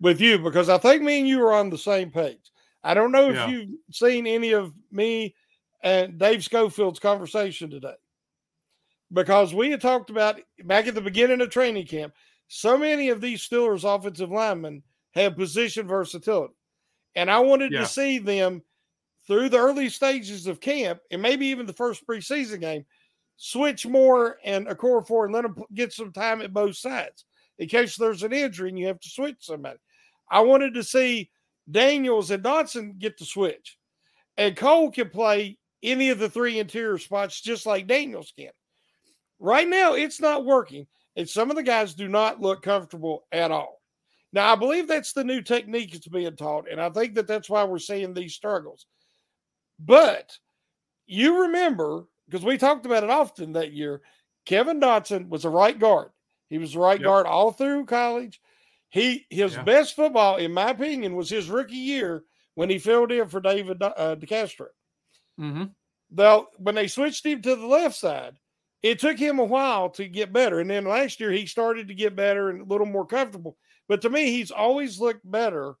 [0.00, 2.38] with you because I think me and you are on the same page.
[2.84, 3.48] I don't know if Yeah.
[3.48, 5.34] you've seen any of me
[5.82, 7.94] and Dave Schofield's conversation today
[9.12, 12.14] because we had talked about back at the beginning of training camp.
[12.48, 14.82] So many of these Steelers offensive linemen
[15.14, 16.54] have position versatility,
[17.16, 17.80] and I wanted Yeah.
[17.80, 18.62] to see them
[19.26, 22.86] through the early stages of camp and maybe even the first preseason game
[23.36, 27.24] switch more and a core four and let them get some time at both sides
[27.58, 29.78] in case there's an injury and you have to switch somebody.
[30.30, 31.30] I wanted to see
[31.68, 33.76] Daniels and Dotson get the switch,
[34.36, 38.50] and Cole can play any of the three interior spots just like Daniels can.
[39.38, 40.86] Right now, it's not working,
[41.16, 43.75] and some of the guys do not look comfortable at all.
[44.36, 47.48] Now, I believe that's the new technique that's being taught, and I think that that's
[47.48, 48.84] why we're seeing these struggles.
[49.78, 50.36] But
[51.06, 54.02] you remember, because we talked about it often that year,
[54.44, 56.10] Kevin Dotson was a right guard.
[56.50, 57.06] He was the right Yep.
[57.06, 58.42] guard all through college.
[58.90, 59.62] He his Yeah.
[59.62, 62.22] best football, in my opinion, was his rookie year
[62.56, 64.68] when he filled in for David uh, DeCastro.
[65.40, 65.64] Mm-hmm.
[66.10, 68.38] Though when they switched him to the left side,
[68.82, 70.60] it took him a while to get better.
[70.60, 73.56] And then last year he started to get better and a little more comfortable.
[73.88, 75.74] But to me, he's always looked better.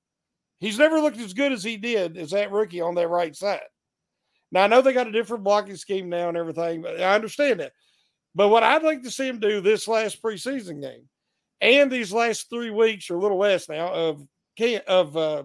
[0.60, 3.60] He's never looked as good as he did as that rookie on that right side.
[4.52, 7.60] Now I know they got a different blocking scheme now and everything, but I understand
[7.60, 7.72] that.
[8.34, 11.08] But what I'd like to see him do this last preseason game
[11.60, 14.26] and these last three weeks or a little less now of
[14.86, 15.42] of uh,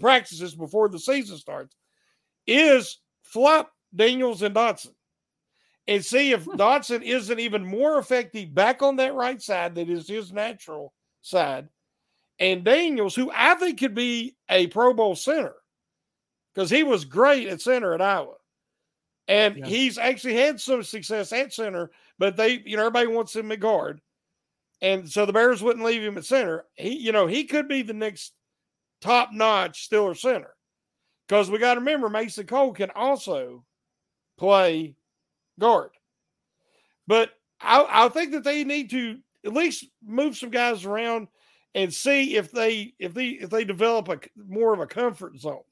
[0.00, 1.76] practices before the season starts
[2.46, 4.94] is flop Daniels and Dotson
[5.86, 10.08] and see if Dotson isn't even more effective back on that right side that is
[10.08, 11.68] his natural side.
[12.44, 15.54] And Daniels, who I think could be a Pro Bowl center
[16.54, 18.34] because he was great at center at Iowa.
[19.28, 19.66] And Yeah.
[19.66, 23.60] he's actually had some success at center, but they, you know, everybody wants him at
[23.60, 24.02] guard.
[24.82, 26.66] And so the Bears wouldn't leave him at center.
[26.74, 28.34] He, you know, he could be the next
[29.00, 30.54] top notch Steeler center
[31.26, 33.64] because we got to remember Mason Cole can also
[34.36, 34.96] play
[35.58, 35.92] guard.
[37.06, 41.28] But I, I think that they need to at least move some guys around
[41.74, 45.62] and see if they if they if they develop a more of a comfort zone,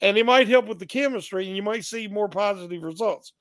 [0.00, 3.32] and it might help with the chemistry, and you might see more positive results.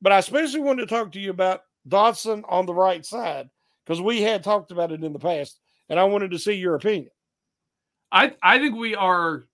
[0.00, 3.48] But I especially wanted to talk to you about Dotson on the right side
[3.84, 5.58] because we had talked about it in the past,
[5.88, 7.10] and I wanted to see your opinion.
[8.12, 9.44] I I think we are.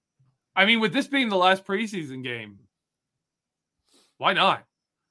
[0.54, 2.58] I mean, with this being the last preseason game,
[4.18, 4.64] why not?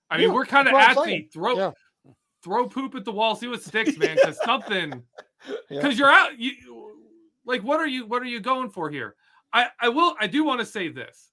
[0.10, 1.58] I mean, Yeah, we're kind of at the throat.
[1.58, 1.72] Yeah.
[2.44, 4.16] throw poop at the wall, see what sticks, man.
[4.16, 5.04] Because something.
[5.70, 6.38] because you're out.
[6.40, 6.52] You
[7.46, 8.06] like, what are you?
[8.06, 9.16] What are you going for here?
[9.54, 10.16] I I will.
[10.20, 11.32] I do want to say this.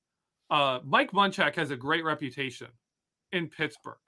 [0.50, 2.68] Uh, Mike Munchak has a great reputation
[3.32, 3.98] in Pittsburgh,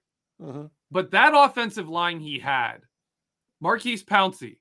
[0.41, 0.71] Mhm.
[0.91, 2.79] but that offensive line he had,
[3.61, 4.59] Maurkice Pouncey,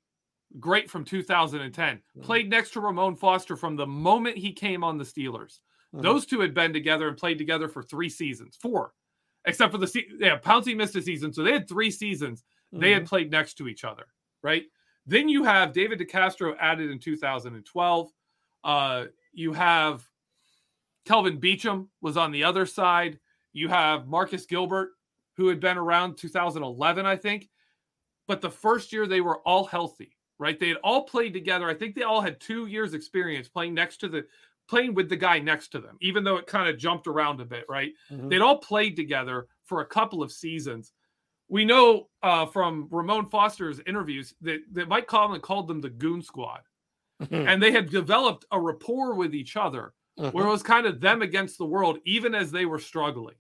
[0.60, 2.22] great from 2010, Mm-hmm.
[2.22, 5.60] played next to Ramon Foster from the moment he came on the Steelers.
[5.94, 6.02] Mhm.
[6.02, 8.94] Those two had been together and played together for three seasons, four,
[9.46, 10.40] except for the se- yeah.
[10.40, 12.44] Pouncey missed a season, so they had three seasons.
[12.72, 14.08] They had played next to each other,
[14.42, 14.66] right?
[15.08, 18.12] Then you have David DeCastro added in 2012.
[18.64, 20.08] Uh, you have
[21.06, 23.20] Kelvin Beachum was on the other side.
[23.54, 24.92] You have Marcus Gilbert,
[25.38, 27.50] who had been around 2011, I think.
[28.28, 30.60] But the first year they were all healthy, right?
[30.60, 31.70] They had all played together.
[31.70, 34.28] I think they all had two years experience playing next to the
[34.68, 37.46] playing with the guy next to them, even though it kind of jumped around a
[37.46, 37.94] bit, right?
[38.12, 38.30] Mhm.
[38.30, 40.92] They'd all played together for a couple of seasons.
[41.50, 46.22] We know uh, from Ramon Foster's interviews that, that Mike Conlon called them the Goon
[46.22, 46.62] Squad,
[47.22, 47.48] Mhm.
[47.48, 51.22] and they had developed a rapport with each other where it was kind of them
[51.22, 53.36] against the world, even as they were struggling.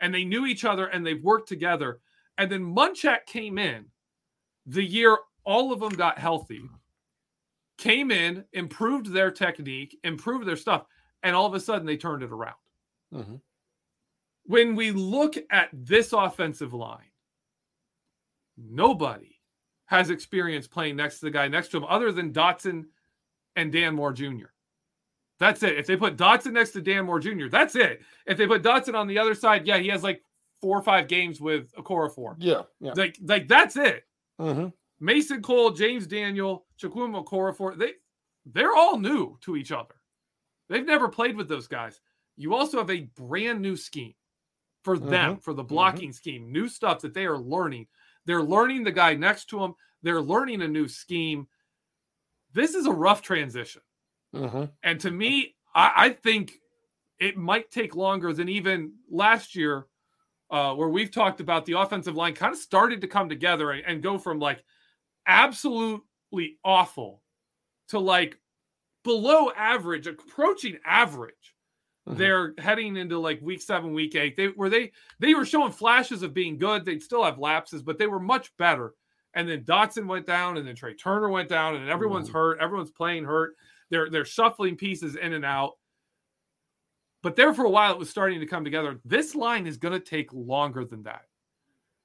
[0.00, 2.00] And they knew each other and they've worked together.
[2.38, 3.90] And then Munchak came in
[4.66, 6.62] the year all of them got healthy,
[7.76, 10.86] came in, improved their technique, improved their stuff,
[11.22, 12.56] and all of a sudden they turned it around.
[13.12, 13.40] Mhm.
[14.44, 17.10] When we look at this offensive line,
[18.56, 19.40] nobody
[19.86, 22.84] has experience playing next to the guy next to him other than Dotson
[23.56, 24.46] and Dan Moore Jr.
[25.38, 25.76] That's it.
[25.76, 28.02] If they put Dotson next to Dan Moore Jr., that's it.
[28.26, 30.22] If they put Dotson on the other side, yeah, he has like
[30.60, 32.36] four or five games with Okorafor.
[32.38, 32.62] Yeah.
[32.80, 32.92] Yeah.
[32.96, 34.04] Like, like that's it.
[34.40, 34.72] Mhm.
[35.00, 37.94] Mason Cole, James Daniel, Chukwuma Okorafor, they
[38.46, 39.94] they're all new to each other.
[40.68, 42.00] They've never played with those guys.
[42.36, 44.14] You also have a brand new scheme
[44.82, 47.86] for them, for the blocking scheme, new stuff that they are learning.
[48.26, 49.74] They're learning the guy next to them.
[50.02, 51.46] They're learning a new scheme.
[52.52, 53.82] This is a rough transition.
[54.34, 54.70] Mhm.
[54.82, 56.54] And to me, I, I think
[57.18, 59.86] it might take longer than even last year,
[60.50, 63.84] uh, where we've talked about the offensive line kind of started to come together and,
[63.86, 64.64] and go from like
[65.26, 67.22] absolutely awful
[67.88, 68.38] to like
[69.04, 71.54] below average, approaching average.
[72.08, 72.16] Mhm.
[72.18, 74.36] They're heading into like week seven, week eight.
[74.36, 76.84] They were they they were showing flashes of being good.
[76.84, 78.94] They'd still have lapses, but they were much better.
[79.34, 82.60] And then Dotson went down, and then Trai Turner went down, and everyone's hurt.
[82.60, 83.56] Everyone's playing hurt.
[83.90, 85.72] They're they're shuffling pieces in and out.
[87.22, 89.00] But there for a while, it was starting to come together.
[89.04, 91.22] This line is going to take longer than that.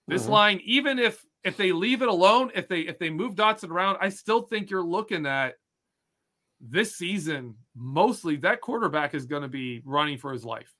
[0.07, 0.29] This Mhm.
[0.29, 3.97] line, even if if they leave it alone, if they if they move Dotson around,
[4.01, 5.55] I still think you're looking at
[6.61, 7.55] this season.
[7.75, 10.73] Mostly, that quarterback is going to be running for his life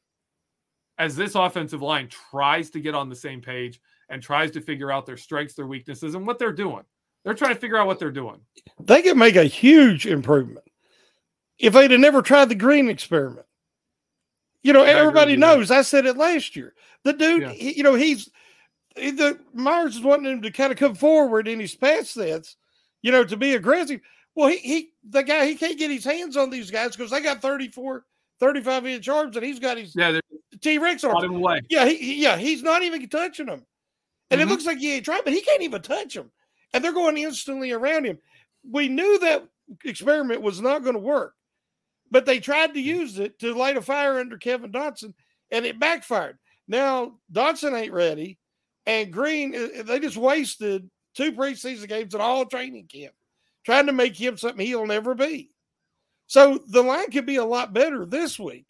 [0.98, 4.92] as this offensive line tries to get on the same page and tries to figure
[4.92, 6.84] out their strengths, their weaknesses, and what they're doing.
[7.24, 8.40] They're trying to figure out what they're doing.
[8.82, 10.66] They could make a huge improvement
[11.58, 13.46] if they'd have never tried the green experiment.
[14.64, 15.40] You know, everybody there.
[15.40, 15.72] knows.
[15.72, 16.74] I said it last year.
[17.04, 17.52] The dude, Yeah.
[17.52, 18.30] he- you know, he's
[18.98, 22.58] he- the Myers is wanting him to kind of come forward in his pass sets,
[23.02, 24.02] you know, to be aggressive.
[24.36, 27.22] Well, he, he the guy he can't get his hands on these guys because they
[27.22, 28.06] got 34,
[28.40, 30.20] 35 inch arms and he's got his Yeah,
[30.62, 31.22] T Rex arms.
[31.22, 31.62] the.
[31.70, 33.66] Yeah, he, yeah, he's not even touching them.
[34.32, 34.44] And Mhm.
[34.44, 36.32] it looks like he ain't trying, but he can't even touch them.
[36.74, 38.20] And they're going instantly around him.
[38.70, 39.48] We knew that
[39.84, 41.34] experiment was not going to work,
[42.12, 45.14] but they tried to use it to light a fire under Kevin Dotson,
[45.52, 46.38] and it backfired.
[46.68, 48.38] Now Dotson ain't ready,
[48.86, 53.14] and Green uh, they just wasted two preseason games and all training camp
[53.70, 55.52] trying to make him something he'll never be.
[56.26, 58.66] So the line could be a lot better this week.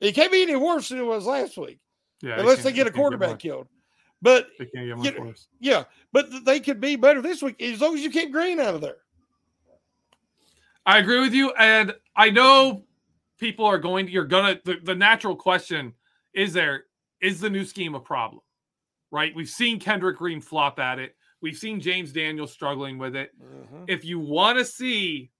[0.00, 1.78] It can't be any worse than it was last week,
[2.22, 3.68] Yeah, unless they get a quarterback more- killed.
[4.22, 5.46] But can't get you much worse.
[5.60, 8.74] yeah, but they could be better this week as long as you keep Green out
[8.74, 8.98] of there.
[10.84, 12.84] I agree with you, and I know
[13.38, 14.12] people are going to.
[14.12, 14.60] You're gonna.
[14.64, 15.94] The, the natural question
[16.34, 16.84] is: There
[17.22, 18.42] is the new scheme a problem?
[19.10, 19.34] Right?
[19.34, 21.14] We've seen Kendrick Green flop at it.
[21.42, 23.30] We've seen James Daniels struggling with it.
[23.40, 23.84] Mm-hmm.
[23.88, 25.30] If you want to see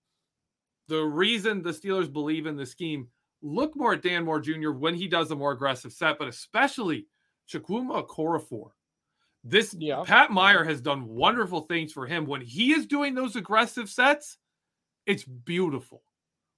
[0.88, 3.08] the reason the Steelers believe in the scheme,
[3.42, 4.70] look more at Dan Moore Jr.
[4.70, 7.06] when he does a more aggressive set, but especially
[7.48, 8.70] Chukwuma Okorafor.
[9.42, 10.02] This Yeah.
[10.04, 14.38] Pat Meyer has done wonderful things for him when he is doing those aggressive sets.
[15.06, 16.02] It's beautiful.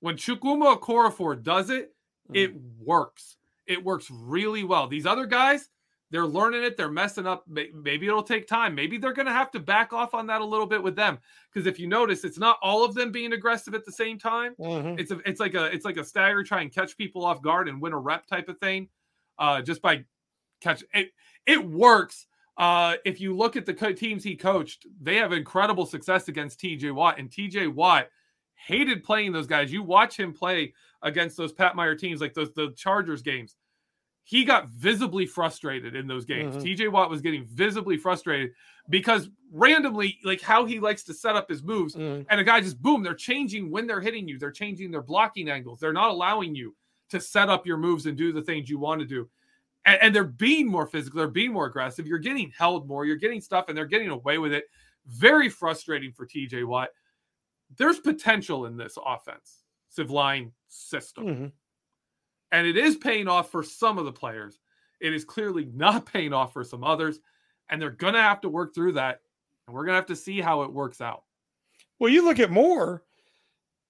[0.00, 1.94] When Chukwuma Okorafor does it,
[2.34, 2.84] it mm.
[2.84, 3.36] works.
[3.66, 4.88] It works really well.
[4.88, 5.68] These other guys,
[6.12, 6.76] they're learning it.
[6.76, 7.44] They're messing up.
[7.48, 8.74] Maybe it'll take time.
[8.74, 11.18] Maybe they're going to have to back off on that a little bit with them.
[11.52, 14.54] Because if you notice, it's not all of them being aggressive at the same time.
[14.60, 15.00] Mhm.
[15.00, 17.66] It's a, it's like a, it's like a stagger try and catch people off guard
[17.68, 18.88] and win a rep type of thing,
[19.38, 20.04] uh, just by
[20.60, 21.10] catch it.
[21.46, 22.26] It works.
[22.58, 26.60] Uh, if you look at the co- teams he coached, they have incredible success against
[26.60, 28.08] TJ Watt, and TJ Watt
[28.54, 29.72] hated playing those guys.
[29.72, 33.56] You watch him play against those Pat Meyer teams, like those the Chargers games.
[34.24, 36.56] He got visibly frustrated in those games.
[36.56, 36.62] Mhm.
[36.62, 38.52] TJ Watt was getting visibly frustrated
[38.88, 42.24] because randomly, like how he likes to set up his moves, Mhm.
[42.30, 44.38] and a guy just boom, they're changing when they're hitting you.
[44.38, 45.80] They're changing their blocking angles.
[45.80, 46.76] They're not allowing you
[47.10, 49.28] to set up your moves and do the things you want to do.
[49.84, 51.18] And, and they're being more physical.
[51.18, 52.06] They're being more aggressive.
[52.06, 53.04] You're getting held more.
[53.04, 54.64] You're getting stuff, and they're getting away with it.
[55.06, 56.90] Very frustrating for TJ Watt.
[57.76, 61.52] There's potential in this offensive line system, Mhm.
[62.52, 64.60] And it is paying off for some of the players.
[65.00, 67.18] It is clearly not paying off for some others,
[67.68, 69.20] and they're going to have to work through that.
[69.66, 71.24] And we're going to have to see how it works out.
[71.98, 73.02] Well, you look at Moore,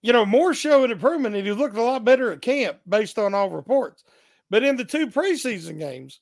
[0.02, 3.34] you know, Moore showing improvement and he looked a lot better at camp based on
[3.34, 4.04] all reports.
[4.50, 6.20] But in the two preseason games,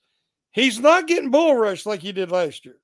[0.52, 2.76] he's not getting bull rushed like he did last year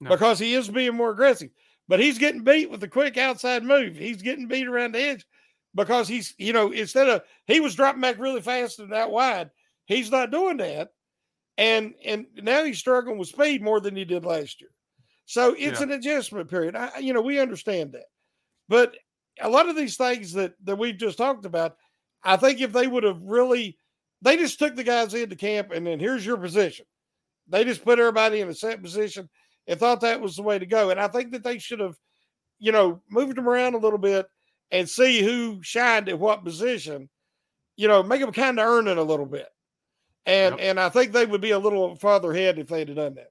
[0.00, 0.10] No.
[0.10, 1.50] because he is being more aggressive.
[1.86, 3.96] But he's getting beat with a quick outside move.
[3.96, 5.26] He's getting beat around the edge
[5.78, 9.50] because he's, you know, instead of he was dropping back really fast and that wide,
[9.86, 10.90] he's not doing that.
[11.56, 14.70] And and now he's struggling with speed more than he did last year.
[15.24, 15.84] So it's Yeah.
[15.84, 16.76] an adjustment period.
[16.76, 18.06] I, you know, we understand that.
[18.68, 18.96] But
[19.40, 21.76] a lot of these things that that we've just talked about,
[22.22, 23.78] I think if they would have really,
[24.20, 26.86] they just took the guys into camp and then here's your position.
[27.48, 29.28] They just put everybody in a set position
[29.66, 30.90] and thought that was the way to go.
[30.90, 31.96] And I think that they should have,
[32.58, 34.26] you know, moved them around a little bit
[34.70, 37.08] and see who shined at what position.
[37.76, 39.46] You know, make them kind of earn it a little bit.
[40.26, 40.68] And Yep.
[40.68, 43.30] and I think they would be a little farther ahead if they'd have done that.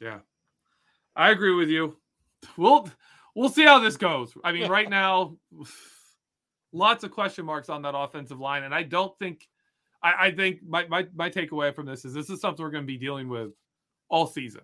[0.00, 0.20] Yeah.
[1.14, 1.96] I agree with you.
[2.56, 2.88] We'll
[3.34, 4.32] we'll see how this goes.
[4.44, 5.36] I mean, right now,
[6.72, 8.62] lots of question marks on that offensive line.
[8.62, 9.46] And I don't think
[10.02, 12.84] I, I think my, my my takeaway from this is this is something we're going
[12.84, 13.50] to be dealing with
[14.08, 14.62] all season.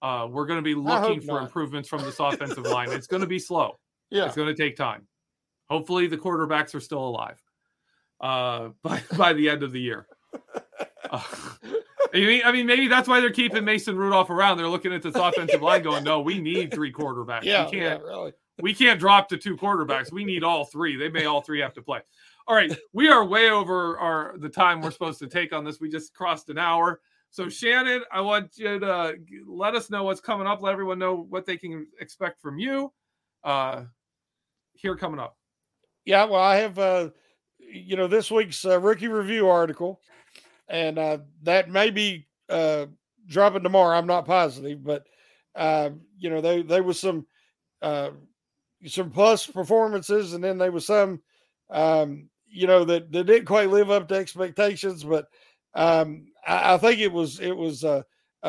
[0.00, 1.44] Uh, we're going to be looking for not.
[1.44, 2.90] improvements from this offensive line.
[2.90, 3.78] It's going to be slow.
[4.12, 4.26] Yeah.
[4.26, 5.06] It's going to take time.
[5.70, 7.42] Hopefully, the quarterbacks are still alive
[8.20, 10.06] uh, by by the end of the year.
[11.10, 11.20] Uh,
[12.14, 14.56] I mean, I mean, maybe that's why they're keeping Mason Rudolph around.
[14.56, 17.42] They're looking at this offensive line, going, "No, we need three quarterbacks.
[17.42, 18.32] Yeah, we can't, really.
[18.62, 20.12] we can't drop to two quarterbacks.
[20.12, 20.96] We need all three.
[20.96, 22.00] They may all three have to play."
[22.46, 25.80] All right, we are way over our the time we're supposed to take on this.
[25.80, 27.00] We just crossed an hour.
[27.30, 30.62] So Shannon, I want you to let us know what's coming up.
[30.62, 32.92] Let everyone know what they can expect from you.
[33.42, 33.84] Uh,
[34.74, 35.36] here coming up.
[36.04, 37.10] Yeah, well, I have uh
[37.58, 40.00] you know this week's uh, rookie review article,
[40.68, 42.86] and uh, that may be uh,
[43.26, 43.96] dropping tomorrow.
[43.96, 45.06] I'm not positive, but
[45.54, 47.26] uh, you know they there was some
[47.80, 48.10] uh,
[48.86, 51.22] some plus performances, and then there was some
[51.70, 55.04] um, you know that, that didn't quite live up to expectations.
[55.04, 55.26] But
[55.74, 58.02] um, I, I think it was it was uh,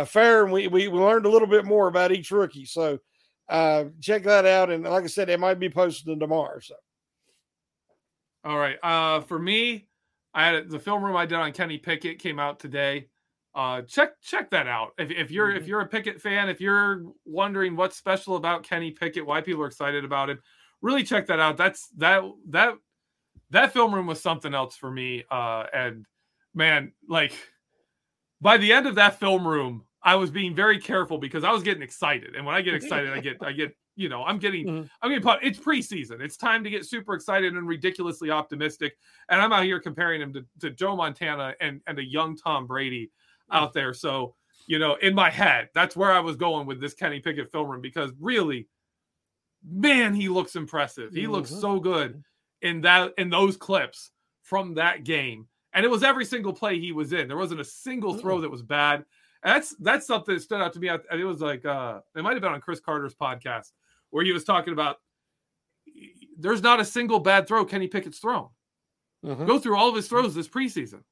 [0.06, 2.66] fair, and we we learned a little bit more about each rookie.
[2.66, 3.00] So
[3.50, 6.60] uh, check that out, and like I said, it might be posted tomorrow.
[6.60, 6.76] So.
[8.46, 8.78] All right.
[8.84, 9.88] Uh, for me,
[10.34, 13.08] I had the film room I did on Kenny Pickett came out today.
[13.56, 14.94] Uh, check check that out.
[14.98, 18.92] If, if you're if you're a Pickett fan, if you're wondering what's special about Kenny
[18.92, 20.40] Pickett, why people are excited about him,
[20.82, 21.56] really check that out.
[21.56, 22.74] That's that that
[23.52, 25.24] that film room was something else for me.
[25.30, 26.06] Uh, and
[26.56, 27.34] man, like
[28.42, 31.64] by the end of that film room, I was being very careful because I was
[31.64, 32.36] getting excited.
[32.36, 34.90] And when I get excited, I get I get you know I'm getting Mhm.
[35.02, 35.46] I'm getting pumped.
[35.46, 36.20] It's preseason.
[36.22, 38.98] It's time to get super excited and ridiculously optimistic.
[39.30, 42.68] And I'm out here comparing him to, to Joe Montana and and a young Tom
[42.68, 43.12] Brady
[43.52, 43.94] out there.
[43.94, 44.36] So
[44.68, 47.70] you know, in my head, that's where I was going with this Kenny Pickett film
[47.70, 48.70] room because really,
[49.64, 51.14] man, he looks impressive.
[51.14, 51.62] He looks Mhm.
[51.62, 52.24] so good
[52.62, 55.48] in that in those clips from that game.
[55.74, 57.28] And it was every single play he was in.
[57.28, 59.06] There wasn't a single throw that was bad.
[59.44, 60.90] That's that's something that stood out to me.
[60.90, 63.72] I- It was like uh it might have been on Chris Carter's podcast
[64.10, 64.98] where he was talking about
[66.38, 68.50] there's not a single bad throw Kenny Pickett's thrown.
[69.24, 69.48] Mhm.
[69.48, 71.04] Go through all of his throws this preseason.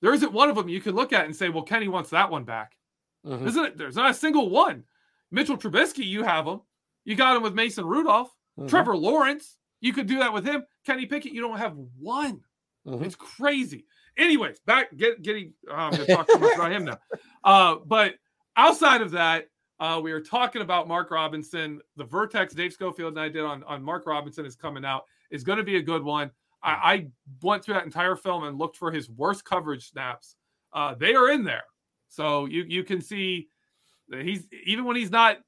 [0.00, 2.30] There isn't one of them you can look at and say, well, Kenny wants that
[2.30, 2.76] one back.
[3.24, 3.46] Mhm.
[3.46, 3.76] Isn't it?
[3.76, 4.84] There's not a single one.
[5.30, 6.60] Mitchell Trubisky, you have him.
[7.04, 8.34] You got him with Mason Rudolph.
[8.58, 8.68] Mhm.
[8.68, 10.64] Trevor Lawrence, you could do that with him.
[10.84, 12.44] Kenny Pickett, you don't have one.
[12.86, 13.02] Mhm.
[13.04, 13.86] It's crazy.
[14.16, 15.52] Anyways, back get getting.
[15.68, 16.98] Going to talk too much about him now.
[17.44, 18.14] Uh, but
[18.56, 19.48] outside of that,
[19.78, 21.80] uh, we were talking about Mark Robinson.
[21.96, 25.04] The Vertex Dave Schofield and I did on on Mark Robinson is coming out.
[25.30, 26.30] is going to be a good one.
[26.62, 27.06] I, I
[27.42, 30.36] went through that entire film and looked for his worst coverage snaps.
[30.72, 31.64] Uh, they are in there,
[32.08, 33.48] so you you can see
[34.08, 35.38] that he's even when he's not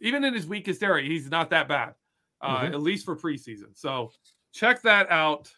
[0.00, 1.94] even in his weakest area, he's not that bad.
[2.40, 2.72] Uh, Mhm.
[2.74, 3.74] At least for preseason.
[3.76, 4.12] So
[4.52, 5.50] check that out.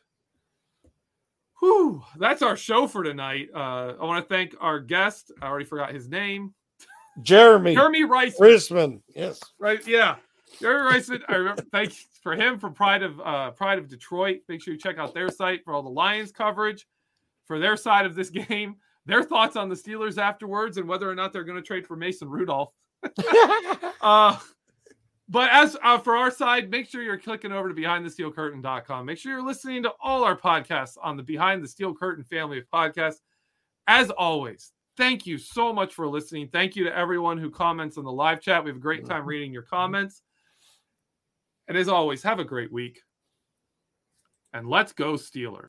[1.66, 3.48] Whew, that's our show for tonight.
[3.52, 5.32] Uh, I want to thank our guest.
[5.42, 6.54] I already forgot his name.
[7.22, 7.74] Jeremy.
[7.74, 8.38] Jeremy Rice.
[8.38, 9.00] Reisman.
[9.16, 9.40] Yes.
[9.58, 9.84] Right.
[9.84, 10.14] Yeah.
[10.60, 11.10] Jeremy Rice.
[11.28, 11.64] I remember.
[11.72, 14.42] Thanks for him for Pride of uh, Pride of Detroit.
[14.48, 16.86] Make sure you check out their site for all the Lions coverage
[17.48, 18.76] for their side of this game.
[19.04, 21.96] Their thoughts on the Steelers afterwards and whether or not they're going to trade for
[21.96, 22.70] Mason Rudolph.
[24.00, 24.38] uh,
[25.28, 29.06] but as uh, for our side, make sure you're clicking over to behindthesteelcurtain.com.
[29.06, 32.58] Make sure you're listening to all our podcasts on the Behind the Steel Curtain family
[32.58, 33.20] of podcasts.
[33.88, 36.48] As always, thank you so much for listening.
[36.52, 38.62] Thank you to everyone who comments on the live chat.
[38.62, 40.22] We have a great time reading your comments.
[41.68, 43.00] And as always, have a great week.
[44.52, 45.68] And let's go, Steeler.